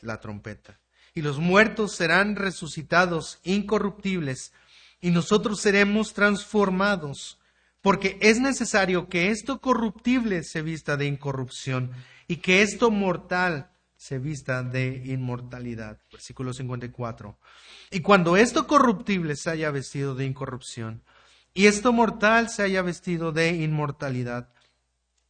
la 0.00 0.20
trompeta. 0.20 0.80
Y 1.14 1.22
los 1.22 1.38
muertos 1.38 1.94
serán 1.94 2.36
resucitados 2.36 3.40
incorruptibles, 3.44 4.52
y 5.00 5.10
nosotros 5.10 5.60
seremos 5.60 6.14
transformados, 6.14 7.38
porque 7.84 8.16
es 8.22 8.40
necesario 8.40 9.10
que 9.10 9.28
esto 9.28 9.60
corruptible 9.60 10.42
se 10.42 10.62
vista 10.62 10.96
de 10.96 11.04
incorrupción 11.04 11.90
y 12.26 12.36
que 12.36 12.62
esto 12.62 12.90
mortal 12.90 13.72
se 13.94 14.18
vista 14.18 14.62
de 14.62 15.02
inmortalidad. 15.04 15.98
Versículo 16.10 16.54
54. 16.54 17.38
Y 17.90 18.00
cuando 18.00 18.38
esto 18.38 18.66
corruptible 18.66 19.36
se 19.36 19.50
haya 19.50 19.70
vestido 19.70 20.14
de 20.14 20.24
incorrupción, 20.24 21.02
y 21.52 21.66
esto 21.66 21.92
mortal 21.92 22.48
se 22.48 22.62
haya 22.62 22.80
vestido 22.80 23.32
de 23.32 23.54
inmortalidad. 23.56 24.48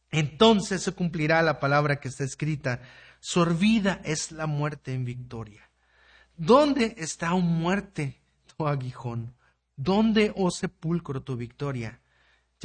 Entonces 0.09 0.81
se 0.81 0.93
cumplirá 0.93 1.41
la 1.41 1.59
palabra 1.59 1.99
que 1.99 2.07
está 2.07 2.23
escrita, 2.23 2.79
sorbida 3.19 3.99
es 4.05 4.31
la 4.31 4.47
muerte 4.47 4.93
en 4.93 5.03
victoria. 5.03 5.69
¿Dónde 6.37 6.95
está, 6.99 7.33
oh 7.33 7.41
muerte, 7.41 8.21
tu 8.55 8.65
aguijón? 8.65 9.35
¿Dónde, 9.75 10.31
oh 10.37 10.51
sepulcro, 10.51 11.21
tu 11.21 11.35
victoria? 11.35 11.99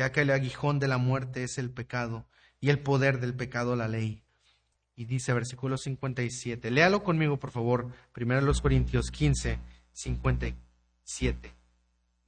Ya 0.00 0.12
que 0.12 0.22
el 0.22 0.30
aguijón 0.30 0.78
de 0.78 0.88
la 0.88 0.96
muerte 0.96 1.44
es 1.44 1.58
el 1.58 1.70
pecado 1.70 2.26
y 2.58 2.70
el 2.70 2.78
poder 2.78 3.20
del 3.20 3.34
pecado 3.34 3.76
la 3.76 3.86
ley. 3.86 4.22
Y 4.96 5.04
dice 5.04 5.34
versículo 5.34 5.76
57, 5.76 6.70
léalo 6.70 7.04
conmigo 7.04 7.38
por 7.38 7.50
favor, 7.50 7.92
primero 8.14 8.40
los 8.40 8.62
Corintios 8.62 9.10
15, 9.10 9.58
57. 9.92 11.54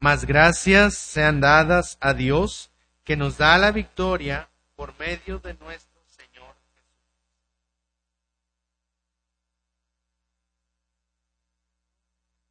Más 0.00 0.26
gracias 0.26 0.98
sean 0.98 1.40
dadas 1.40 1.96
a 2.02 2.12
Dios 2.12 2.70
que 3.04 3.16
nos 3.16 3.38
da 3.38 3.56
la 3.56 3.72
victoria 3.72 4.50
por 4.76 4.92
medio 4.98 5.38
de 5.38 5.54
nuestro 5.54 6.02
Señor. 6.10 6.54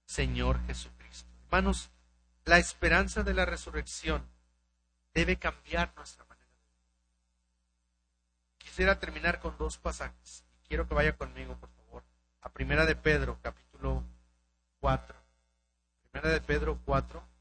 Señor 0.08 0.66
Jesucristo. 0.66 1.30
Hermanos, 1.46 1.92
la 2.46 2.58
esperanza 2.58 3.22
de 3.22 3.36
la 3.36 3.46
resurrección 3.46 4.41
debe 5.13 5.38
cambiar 5.38 5.93
nuestra 5.95 6.26
manera 6.26 6.47
de 6.47 6.58
vivir. 6.58 6.88
Quisiera 8.58 9.00
terminar 9.00 9.39
con 9.39 9.58
dos 9.58 9.78
pasajes. 9.78 10.43
Quiero 10.67 10.88
que 10.88 10.93
vaya 10.93 11.17
conmigo, 11.17 11.58
por 11.58 11.69
favor, 11.69 12.04
a 12.41 12.50
Primera 12.50 12.86
de 12.86 12.95
Pedro, 12.95 13.39
capítulo 13.41 14.04
4. 14.80 15.15
Primera 16.12 16.34
de 16.34 16.41
Pedro 16.41 16.80
4 16.86 17.32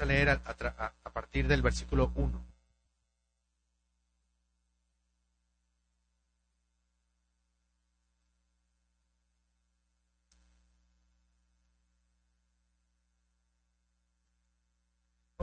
a 0.00 0.04
leer 0.04 0.28
a, 0.28 0.42
a 1.04 1.10
partir 1.10 1.46
del 1.48 1.62
versículo 1.62 2.12
1. 2.14 2.55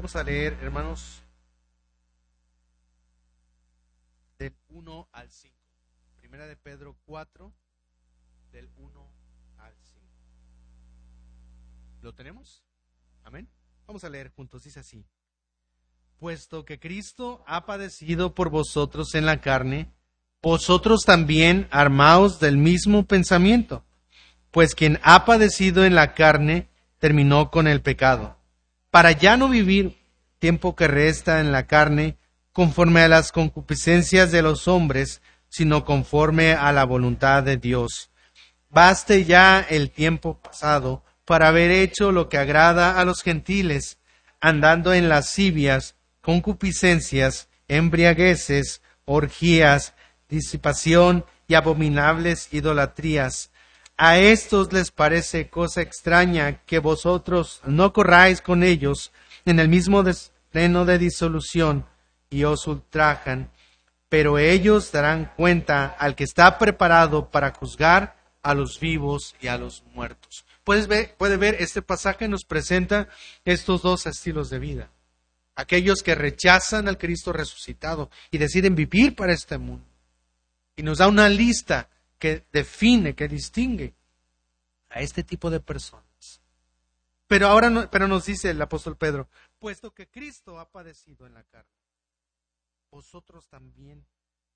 Vamos 0.04 0.18
a 0.18 0.24
leer, 0.26 0.58
hermanos, 0.62 1.24
del 4.38 4.54
1 4.68 5.08
al 5.14 5.32
5. 5.32 5.56
Primera 6.18 6.46
de 6.46 6.58
Pedro 6.58 6.98
4, 7.06 7.54
del 8.52 8.70
1 8.76 9.08
al 9.60 9.74
5. 9.82 10.06
¿Lo 12.02 12.14
tenemos? 12.14 12.66
Amén. 13.24 13.48
Vamos 13.88 14.04
a 14.04 14.10
leer 14.10 14.34
juntos, 14.36 14.64
dice 14.64 14.82
así. 14.82 15.06
Puesto 16.20 16.66
que 16.66 16.82
Cristo 16.82 17.42
ha 17.48 17.66
padecido 17.66 18.36
por 18.36 18.50
vosotros 18.50 19.16
en 19.16 19.26
la 19.26 19.40
carne, 19.40 19.90
vosotros 20.42 21.04
también 21.06 21.70
armaos 21.72 22.42
del 22.42 22.58
mismo 22.58 23.06
pensamiento, 23.06 23.86
pues 24.52 24.76
quien 24.76 25.00
ha 25.02 25.24
padecido 25.24 25.86
en 25.86 25.96
la 25.96 26.14
carne 26.14 26.68
terminó 27.00 27.52
con 27.52 27.68
el 27.68 27.82
pecado, 27.82 28.43
para 28.94 29.12
ya 29.12 29.38
no 29.38 29.50
vivir 29.50 29.98
tiempo 30.38 30.76
que 30.76 30.88
resta 30.88 31.40
en 31.40 31.52
la 31.52 31.66
carne 31.66 32.16
conforme 32.52 33.02
a 33.02 33.08
las 33.08 33.32
concupiscencias 33.32 34.32
de 34.32 34.44
los 34.44 34.68
hombres, 34.68 35.24
sino 35.50 35.84
conforme 35.84 36.54
a 36.54 36.72
la 36.72 36.84
voluntad 36.84 37.42
de 37.42 37.58
Dios. 37.58 38.12
Baste 38.70 39.26
ya 39.26 39.66
el 39.68 39.90
tiempo 39.90 40.38
pasado 40.38 41.04
para 41.26 41.48
haber 41.48 41.72
hecho 41.72 42.12
lo 42.12 42.30
que 42.30 42.38
agrada 42.38 43.00
a 43.00 43.04
los 43.04 43.24
gentiles, 43.24 43.98
andando 44.40 44.94
en 44.94 45.10
lascivias, 45.10 45.96
concupiscencias, 46.22 47.50
embriagueces, 47.68 48.84
orgías, 49.06 49.96
disipación 50.30 51.26
y 51.48 51.56
abominables 51.56 52.54
idolatrías. 52.54 53.50
A 54.06 54.18
estos 54.18 54.74
les 54.74 54.92
parece 54.92 55.50
cosa 55.50 55.82
extraña 55.82 56.62
que 56.66 56.80
vosotros 56.80 57.62
no 57.64 57.94
corráis 57.94 58.42
con 58.42 58.62
ellos 58.62 59.14
en 59.46 59.62
el 59.62 59.70
mismo 59.70 60.04
pleno 60.52 60.84
de 60.84 60.98
disolución 60.98 61.86
y 62.30 62.44
os 62.44 62.68
ultrajan, 62.68 63.50
pero 64.10 64.38
ellos 64.38 64.92
darán 64.92 65.32
cuenta 65.38 65.86
al 65.86 66.18
que 66.18 66.26
está 66.26 66.58
preparado 66.58 67.32
para 67.32 67.54
juzgar 67.54 68.18
a 68.42 68.54
los 68.54 68.78
vivos 68.78 69.36
y 69.40 69.48
a 69.48 69.58
los 69.58 69.86
muertos. 69.94 70.44
Puedes 70.66 70.88
ver, 70.88 71.16
puede 71.16 71.38
ver, 71.38 71.56
este 71.60 71.82
pasaje 71.82 72.28
nos 72.28 72.44
presenta 72.44 73.08
estos 73.46 73.84
dos 73.84 74.06
estilos 74.06 74.50
de 74.50 74.60
vida. 74.60 74.90
Aquellos 75.56 76.04
que 76.04 76.14
rechazan 76.14 76.90
al 76.90 76.98
Cristo 76.98 77.32
resucitado 77.32 78.10
y 78.32 78.38
deciden 78.38 78.76
vivir 78.76 79.16
para 79.16 79.32
este 79.32 79.58
mundo. 79.58 79.86
Y 80.76 80.84
nos 80.84 80.98
da 80.98 81.08
una 81.08 81.30
lista 81.30 81.88
que 82.24 82.48
define, 82.54 83.16
que 83.16 83.28
distingue 83.28 83.94
a 84.92 85.02
este 85.02 85.26
tipo 85.26 85.50
de 85.50 85.60
personas. 85.60 86.42
Pero 87.28 87.48
ahora 87.48 87.90
pero 87.92 88.08
nos 88.08 88.26
dice 88.28 88.52
el 88.52 88.62
apóstol 88.62 88.96
Pedro, 88.96 89.28
puesto 89.60 89.94
que 89.94 90.08
Cristo 90.08 90.58
ha 90.58 90.72
padecido 90.72 91.28
en 91.28 91.34
la 91.34 91.44
carne, 91.44 91.82
vosotros 92.90 93.50
también 93.50 94.06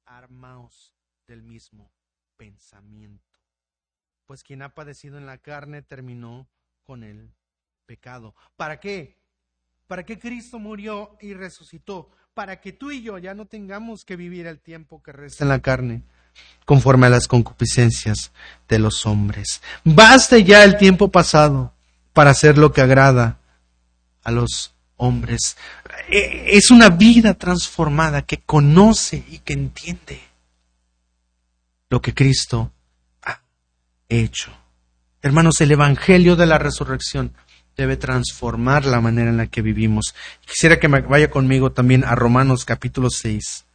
armaos 0.06 0.94
del 1.28 1.44
mismo 1.44 1.92
pensamiento. 2.38 3.38
Pues 4.26 4.46
quien 4.46 4.62
ha 4.62 4.74
padecido 4.74 5.18
en 5.18 5.26
la 5.26 5.40
carne 5.40 5.82
terminó 5.82 6.48
con 6.84 7.04
el 7.04 7.34
pecado. 7.86 8.34
¿Para 8.56 8.80
qué? 8.80 9.18
¿Para 9.88 10.06
qué 10.06 10.18
Cristo 10.18 10.58
murió 10.58 11.18
y 11.20 11.34
resucitó? 11.34 12.12
Para 12.34 12.62
que 12.62 12.72
tú 12.72 12.92
y 12.92 13.02
yo 13.02 13.18
ya 13.18 13.34
no 13.34 13.46
tengamos 13.46 14.06
que 14.06 14.16
vivir 14.16 14.48
el 14.48 14.62
tiempo 14.62 15.04
que 15.04 15.12
resta 15.12 15.44
en 15.44 15.50
la 15.50 15.60
carne 15.62 16.06
conforme 16.66 17.08
a 17.08 17.10
las 17.10 17.28
concupiscencias 17.28 18.32
de 18.68 18.80
los 18.80 19.06
hombres. 19.06 19.62
Baste 19.84 20.44
ya 20.44 20.64
el 20.64 20.78
tiempo 20.78 21.10
pasado 21.10 21.74
para 22.14 22.32
hacer 22.32 22.58
lo 22.58 22.74
que 22.74 22.82
agrada 22.82 23.40
a 24.24 24.32
los 24.32 24.74
hombres. 24.98 25.56
E, 26.10 26.58
es 26.58 26.72
una 26.72 26.90
vida 26.90 27.36
transformada 27.36 28.24
que 28.24 28.40
conoce 28.40 29.24
y 29.30 29.40
que 29.40 29.54
entiende 29.54 30.20
lo 31.90 32.02
que 32.02 32.14
Cristo 32.14 32.72
ha 33.24 33.40
hecho. 34.10 34.52
Hermanos, 35.22 35.62
el 35.62 35.72
Evangelio 35.72 36.36
de 36.36 36.48
la 36.48 36.58
Resurrección 36.58 37.34
debe 37.78 37.96
transformar 37.96 38.86
la 38.86 39.00
manera 39.00 39.30
en 39.30 39.38
la 39.38 39.48
que 39.48 39.62
vivimos. 39.62 40.16
Quisiera 40.46 40.80
que 40.80 40.88
vaya 40.88 41.30
conmigo 41.30 41.72
también 41.72 42.04
a 42.04 42.16
Romanos 42.16 42.66
capítulo 42.66 43.10
6. 43.10 43.67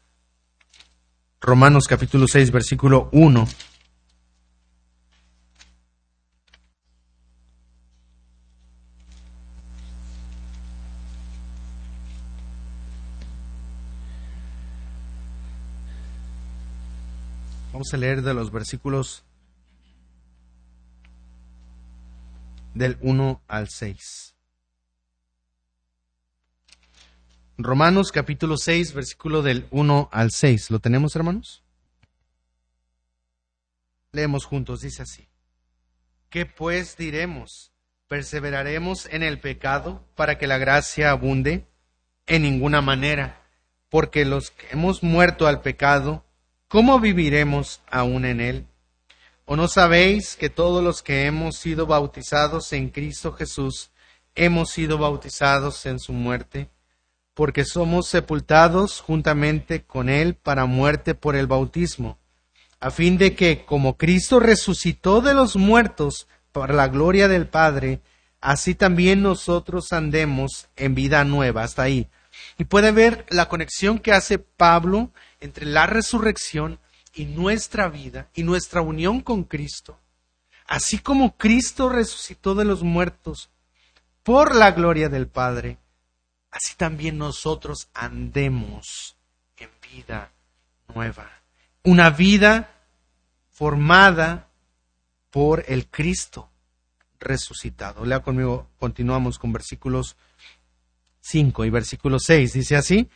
Romanos 1.45 1.89
capítulo 1.89 2.29
6, 2.29 2.53
versículo 2.53 3.09
1. 3.11 3.49
Vamos 17.73 17.93
a 17.93 17.97
leer 17.97 18.23
de 18.23 18.35
los 18.35 18.53
versículos 18.53 19.25
del 22.73 22.99
1 23.01 23.43
al 23.49 23.69
6. 23.69 24.37
Romanos 27.63 28.11
capítulo 28.11 28.57
6, 28.57 28.95
versículo 28.95 29.43
del 29.43 29.67
1 29.71 30.09
al 30.11 30.31
6. 30.31 30.71
¿Lo 30.71 30.79
tenemos, 30.81 31.15
hermanos? 31.15 31.63
Leemos 34.13 34.45
juntos, 34.45 34.81
dice 34.81 35.03
así. 35.03 35.29
¿Qué 36.29 36.45
pues 36.45 36.97
diremos? 36.97 37.73
¿Perseveraremos 38.09 39.07
en 39.07 39.23
el 39.23 39.39
pecado 39.39 40.05
para 40.17 40.39
que 40.39 40.47
la 40.47 40.59
gracia 40.59 41.11
abunde? 41.11 41.67
En 42.27 42.43
ninguna 42.43 42.81
manera, 42.81 43.43
porque 43.89 44.25
los 44.25 44.51
que 44.51 44.69
hemos 44.71 45.03
muerto 45.03 45.47
al 45.47 45.61
pecado, 45.61 46.25
¿cómo 46.69 47.01
viviremos 47.01 47.81
aún 47.91 48.25
en 48.25 48.41
él? 48.41 48.67
¿O 49.45 49.57
no 49.57 49.69
sabéis 49.69 50.37
que 50.37 50.51
todos 50.51 50.83
los 50.83 51.03
que 51.03 51.27
hemos 51.27 51.57
sido 51.57 51.87
bautizados 51.87 52.73
en 52.73 52.89
Cristo 52.91 53.33
Jesús 53.33 53.91
hemos 54.35 54.71
sido 54.71 54.99
bautizados 54.99 55.85
en 55.87 55.99
su 55.99 56.13
muerte? 56.13 56.71
Porque 57.35 57.65
somos 57.65 58.09
sepultados 58.09 59.01
juntamente 59.01 59.85
con 59.85 60.09
él 60.09 60.35
para 60.35 60.67
muerte 60.67 61.15
por 61.15 61.35
el 61.35 61.47
bautismo, 61.47 62.19
a 62.81 62.91
fin 62.91 63.17
de 63.17 63.35
que, 63.35 63.65
como 63.65 63.97
Cristo 63.97 64.41
resucitó 64.41 65.21
de 65.21 65.35
los 65.35 65.57
muertos 65.57 66.27
para 66.51 66.75
la 66.75 66.89
gloria 66.89 67.29
del 67.29 67.47
Padre, 67.47 68.01
así 68.41 68.75
también 68.75 69.23
nosotros 69.23 69.93
andemos 69.93 70.69
en 70.77 70.95
vida 70.95 71.25
nueva. 71.25 71.63
Hasta 71.63 71.83
ahí. 71.83 72.09
Y 72.59 72.65
puede 72.65 72.93
ver 72.93 73.25
la 73.31 73.49
conexión 73.49 73.99
que 73.99 74.13
hace 74.13 74.39
Pablo 74.39 75.11
entre 75.41 75.67
la 75.67 75.87
resurrección 75.87 76.79
y 77.15 77.27
nuestra 77.27 77.89
vida 77.89 78.29
y 78.35 78.43
nuestra 78.43 78.81
unión 78.81 79.21
con 79.21 79.45
Cristo. 79.45 79.99
Así 80.67 80.99
como 80.99 81.37
Cristo 81.37 81.89
resucitó 81.89 82.55
de 82.55 82.65
los 82.65 82.83
muertos 82.83 83.51
por 84.23 84.55
la 84.55 84.71
gloria 84.71 85.09
del 85.09 85.27
Padre, 85.27 85.79
así 86.53 86.75
también 86.77 87.19
nosotros 87.19 87.89
andemos 87.95 89.17
en 89.57 89.71
vida 89.91 90.31
nueva. 90.95 91.29
Una 91.83 92.11
vida 92.11 92.71
formada 93.51 94.49
por 95.31 95.65
el 95.67 95.89
Cristo 95.89 96.49
resucitado. 97.19 98.05
Lea 98.05 98.21
conmigo, 98.21 98.69
continuamos 98.79 99.39
con 99.39 99.53
versículos 99.53 100.17
5 101.23 101.65
y 101.65 101.71
versículo 101.71 102.19
6. 102.19 102.53
Dice 102.53 102.77
así, 102.77 103.09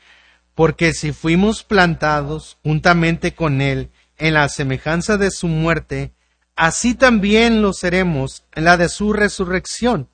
porque 0.54 0.94
si 0.94 1.12
fuimos 1.12 1.62
plantados 1.62 2.58
juntamente 2.62 3.34
con 3.34 3.60
Él 3.60 3.90
en 4.16 4.34
la 4.34 4.48
semejanza 4.48 5.18
de 5.18 5.30
su 5.30 5.48
muerte, 5.48 6.12
así 6.54 6.94
también 6.94 7.60
lo 7.60 7.72
seremos 7.72 8.44
en 8.54 8.64
la 8.64 8.76
de 8.76 8.88
su 8.88 9.12
resurrección. 9.12 10.08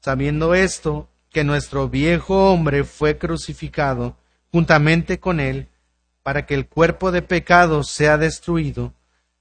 Sabiendo 0.00 0.54
esto, 0.54 1.08
que 1.34 1.44
nuestro 1.44 1.90
viejo 1.90 2.50
hombre 2.50 2.84
fue 2.84 3.18
crucificado 3.18 4.16
juntamente 4.50 5.20
con 5.20 5.38
Él, 5.38 5.68
para 6.22 6.46
que 6.46 6.54
el 6.54 6.66
cuerpo 6.66 7.12
de 7.12 7.20
pecado 7.20 7.82
sea 7.82 8.16
destruido, 8.16 8.94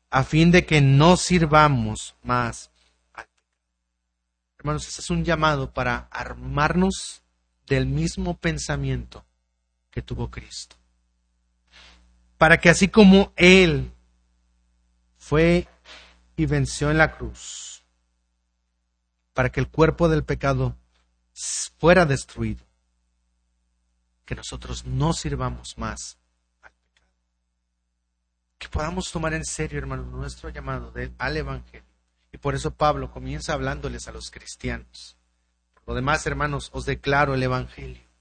a 0.10 0.26
fin 0.26 0.52
de 0.52 0.66
que 0.66 0.82
no 0.82 1.16
sirvamos 1.16 2.16
más 2.22 2.74
Hermanos, 4.64 4.88
este 4.88 5.02
es 5.02 5.10
un 5.10 5.26
llamado 5.26 5.74
para 5.74 6.08
armarnos 6.10 7.22
del 7.68 7.86
mismo 7.86 8.38
pensamiento 8.38 9.26
que 9.92 10.02
tuvo 10.02 10.32
Cristo. 10.32 10.78
Para 12.38 12.58
que 12.58 12.70
así 12.70 12.88
como 12.88 13.34
Él 13.36 13.92
fue 15.18 15.68
y 16.38 16.46
venció 16.46 16.92
en 16.92 16.98
la 16.98 17.12
cruz, 17.12 17.84
para 19.34 19.52
que 19.52 19.60
el 19.60 19.68
cuerpo 19.68 20.08
del 20.08 20.24
pecado 20.24 20.78
fuera 21.34 22.06
destruido, 22.06 22.64
que 24.26 24.36
nosotros 24.36 24.86
no 24.86 25.14
sirvamos 25.14 25.78
más 25.78 26.18
al 26.62 26.72
pecado. 26.72 27.12
Que 28.58 28.70
podamos 28.70 29.12
tomar 29.12 29.34
en 29.34 29.46
serio, 29.46 29.80
hermano, 29.80 30.04
nuestro 30.04 30.50
llamado 30.50 30.94
al 31.18 31.38
Evangelio. 31.38 31.84
Y 32.32 32.38
por 32.38 32.56
eso 32.56 32.72
Pablo 32.72 33.12
comienza 33.12 33.54
hablándoles 33.54 34.08
a 34.08 34.12
los 34.12 34.32
cristianos. 34.32 35.18
Por 35.74 35.90
lo 35.90 35.96
demás, 35.96 36.26
hermanos, 36.26 36.70
os 36.74 36.86
declaro 36.86 37.34
el 37.34 37.44
Evangelio 37.44 38.14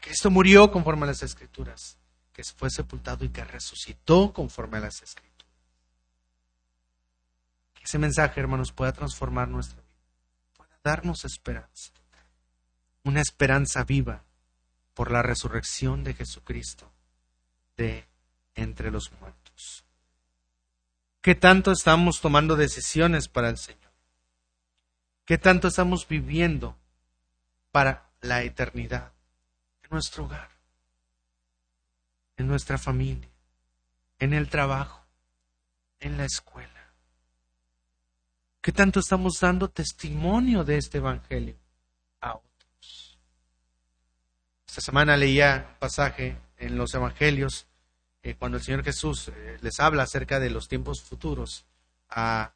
Cristo 0.00 0.30
murió 0.30 0.70
conforme 0.70 1.04
a 1.04 1.08
las 1.08 1.22
Escrituras, 1.22 1.98
que 2.32 2.42
fue 2.44 2.70
sepultado 2.70 3.24
y 3.24 3.28
que 3.28 3.44
resucitó 3.44 4.32
conforme 4.32 4.78
a 4.78 4.80
las 4.80 5.02
Escrituras. 5.02 5.52
Que 7.74 7.84
ese 7.84 7.98
mensaje, 7.98 8.40
hermanos, 8.40 8.72
pueda 8.72 8.92
transformar 8.92 9.48
nuestra 9.48 9.80
vida, 9.80 9.87
darnos 10.82 11.24
esperanza, 11.24 11.92
una 13.04 13.20
esperanza 13.20 13.84
viva 13.84 14.24
por 14.94 15.10
la 15.10 15.22
resurrección 15.22 16.04
de 16.04 16.14
Jesucristo 16.14 16.90
de 17.76 18.06
entre 18.54 18.90
los 18.90 19.12
muertos. 19.20 19.84
¿Qué 21.20 21.34
tanto 21.34 21.72
estamos 21.72 22.20
tomando 22.20 22.56
decisiones 22.56 23.28
para 23.28 23.48
el 23.48 23.58
Señor? 23.58 23.92
¿Qué 25.24 25.38
tanto 25.38 25.68
estamos 25.68 26.08
viviendo 26.08 26.76
para 27.70 28.08
la 28.20 28.42
eternidad? 28.42 29.12
nuestro 29.90 30.24
hogar, 30.24 30.50
en 32.36 32.46
nuestra 32.46 32.78
familia, 32.78 33.28
en 34.18 34.34
el 34.34 34.48
trabajo, 34.48 35.04
en 36.00 36.16
la 36.16 36.24
escuela. 36.24 36.77
¿Qué 38.60 38.72
tanto 38.72 38.98
estamos 39.00 39.38
dando 39.40 39.68
testimonio 39.68 40.64
de 40.64 40.78
este 40.78 40.98
Evangelio 40.98 41.56
a 42.20 42.34
otros? 42.34 43.18
Esta 44.66 44.80
semana 44.80 45.16
leía 45.16 45.68
un 45.70 45.78
pasaje 45.78 46.36
en 46.56 46.76
los 46.76 46.92
Evangelios 46.92 47.68
eh, 48.22 48.34
cuando 48.34 48.58
el 48.58 48.64
Señor 48.64 48.82
Jesús 48.82 49.28
eh, 49.28 49.58
les 49.60 49.78
habla 49.78 50.02
acerca 50.02 50.40
de 50.40 50.50
los 50.50 50.66
tiempos 50.68 51.02
futuros 51.02 51.66
a, 52.10 52.52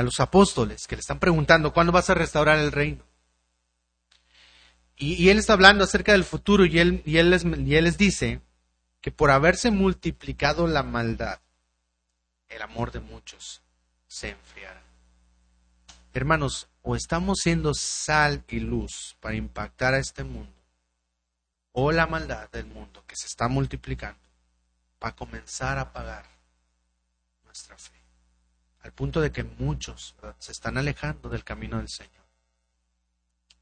los 0.00 0.20
apóstoles 0.20 0.86
que 0.86 0.94
le 0.94 1.00
están 1.00 1.18
preguntando, 1.18 1.72
¿cuándo 1.72 1.92
vas 1.92 2.08
a 2.08 2.14
restaurar 2.14 2.60
el 2.60 2.70
reino? 2.70 3.02
Y, 4.96 5.28
él 5.28 5.38
está 5.38 5.54
hablando 5.54 5.84
acerca 5.84 6.12
del 6.12 6.24
futuro 6.24 6.64
y 6.66 6.78
él 6.78 7.02
les 7.30 7.98
dice 7.98 8.40
que 9.00 9.10
por 9.10 9.30
haberse 9.30 9.70
multiplicado 9.70 10.66
la 10.66 10.82
maldad, 10.82 11.40
el 12.48 12.62
amor 12.62 12.90
de 12.92 13.00
muchos 13.00 13.62
se 14.08 14.30
enfriará. 14.30 14.82
Hermanos, 16.14 16.68
o 16.82 16.96
estamos 16.96 17.38
siendo 17.42 17.74
sal 17.74 18.42
y 18.48 18.58
luz 18.58 19.16
para 19.20 19.36
impactar 19.36 19.94
a 19.94 19.98
este 19.98 20.24
mundo, 20.24 20.52
o 21.72 21.92
la 21.92 22.06
maldad 22.06 22.50
del 22.50 22.66
mundo 22.66 23.04
que 23.06 23.14
se 23.14 23.26
está 23.26 23.46
multiplicando 23.46 24.18
va 25.02 25.10
a 25.10 25.14
comenzar 25.14 25.78
a 25.78 25.92
pagar 25.92 26.26
nuestra 27.44 27.76
fe, 27.76 28.00
al 28.80 28.92
punto 28.92 29.20
de 29.20 29.30
que 29.30 29.44
muchos 29.44 30.16
se 30.38 30.50
están 30.50 30.78
alejando 30.78 31.28
del 31.28 31.44
camino 31.44 31.76
del 31.76 31.88
Señor. 31.88 32.12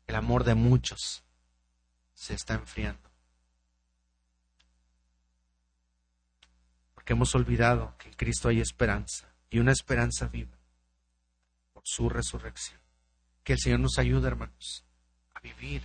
El 0.06 0.14
amor 0.14 0.44
de 0.44 0.54
muchos 0.54 1.24
se 2.14 2.34
está 2.34 2.54
enfriando. 2.54 3.10
Porque 6.94 7.12
hemos 7.12 7.34
olvidado 7.34 7.94
que 7.98 8.08
en 8.08 8.14
Cristo 8.14 8.48
hay 8.48 8.60
esperanza 8.60 9.35
y 9.50 9.58
una 9.58 9.72
esperanza 9.72 10.26
viva 10.26 10.56
por 11.72 11.82
su 11.84 12.08
resurrección. 12.08 12.80
Que 13.42 13.52
el 13.52 13.58
Señor 13.60 13.80
nos 13.80 13.98
ayude, 13.98 14.26
hermanos, 14.26 14.84
a 15.34 15.40
vivir 15.40 15.82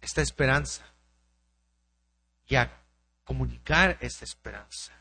esta 0.00 0.22
esperanza 0.22 0.84
y 2.46 2.56
a 2.56 2.72
comunicar 3.24 3.98
esta 4.00 4.24
esperanza. 4.24 4.94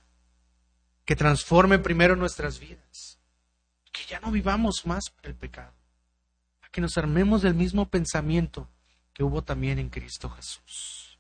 Que 1.06 1.16
transforme 1.16 1.80
primero 1.80 2.16
nuestras 2.16 2.60
vidas. 2.60 3.20
Que 3.94 4.04
ya 4.06 4.20
no 4.20 4.32
vivamos 4.32 4.86
más 4.86 5.10
por 5.10 5.28
el 5.28 5.36
pecado. 5.36 5.74
A 6.62 6.70
que 6.70 6.82
nos 6.82 6.98
armemos 6.98 7.42
del 7.42 7.56
mismo 7.56 7.90
pensamiento 7.90 8.70
que 9.14 9.24
hubo 9.24 9.44
también 9.44 9.80
en 9.80 9.90
Cristo 9.90 10.30
Jesús. 10.30 11.18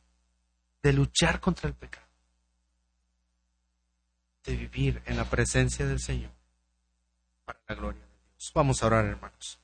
De 0.83 0.91
luchar 0.91 1.39
contra 1.39 1.69
el 1.69 1.75
pecado. 1.75 2.05
De 4.43 4.57
vivir 4.57 5.01
en 5.05 5.15
la 5.15 5.23
presencia 5.23 5.85
del 5.85 6.01
Señor 6.01 6.36
para 7.47 7.59
la 7.69 7.75
gloria 7.75 8.01
de 8.01 8.07
Dios. 8.07 8.51
Vamos 8.53 8.83
a 8.83 8.87
orar, 8.87 9.05
hermanos. 9.05 9.55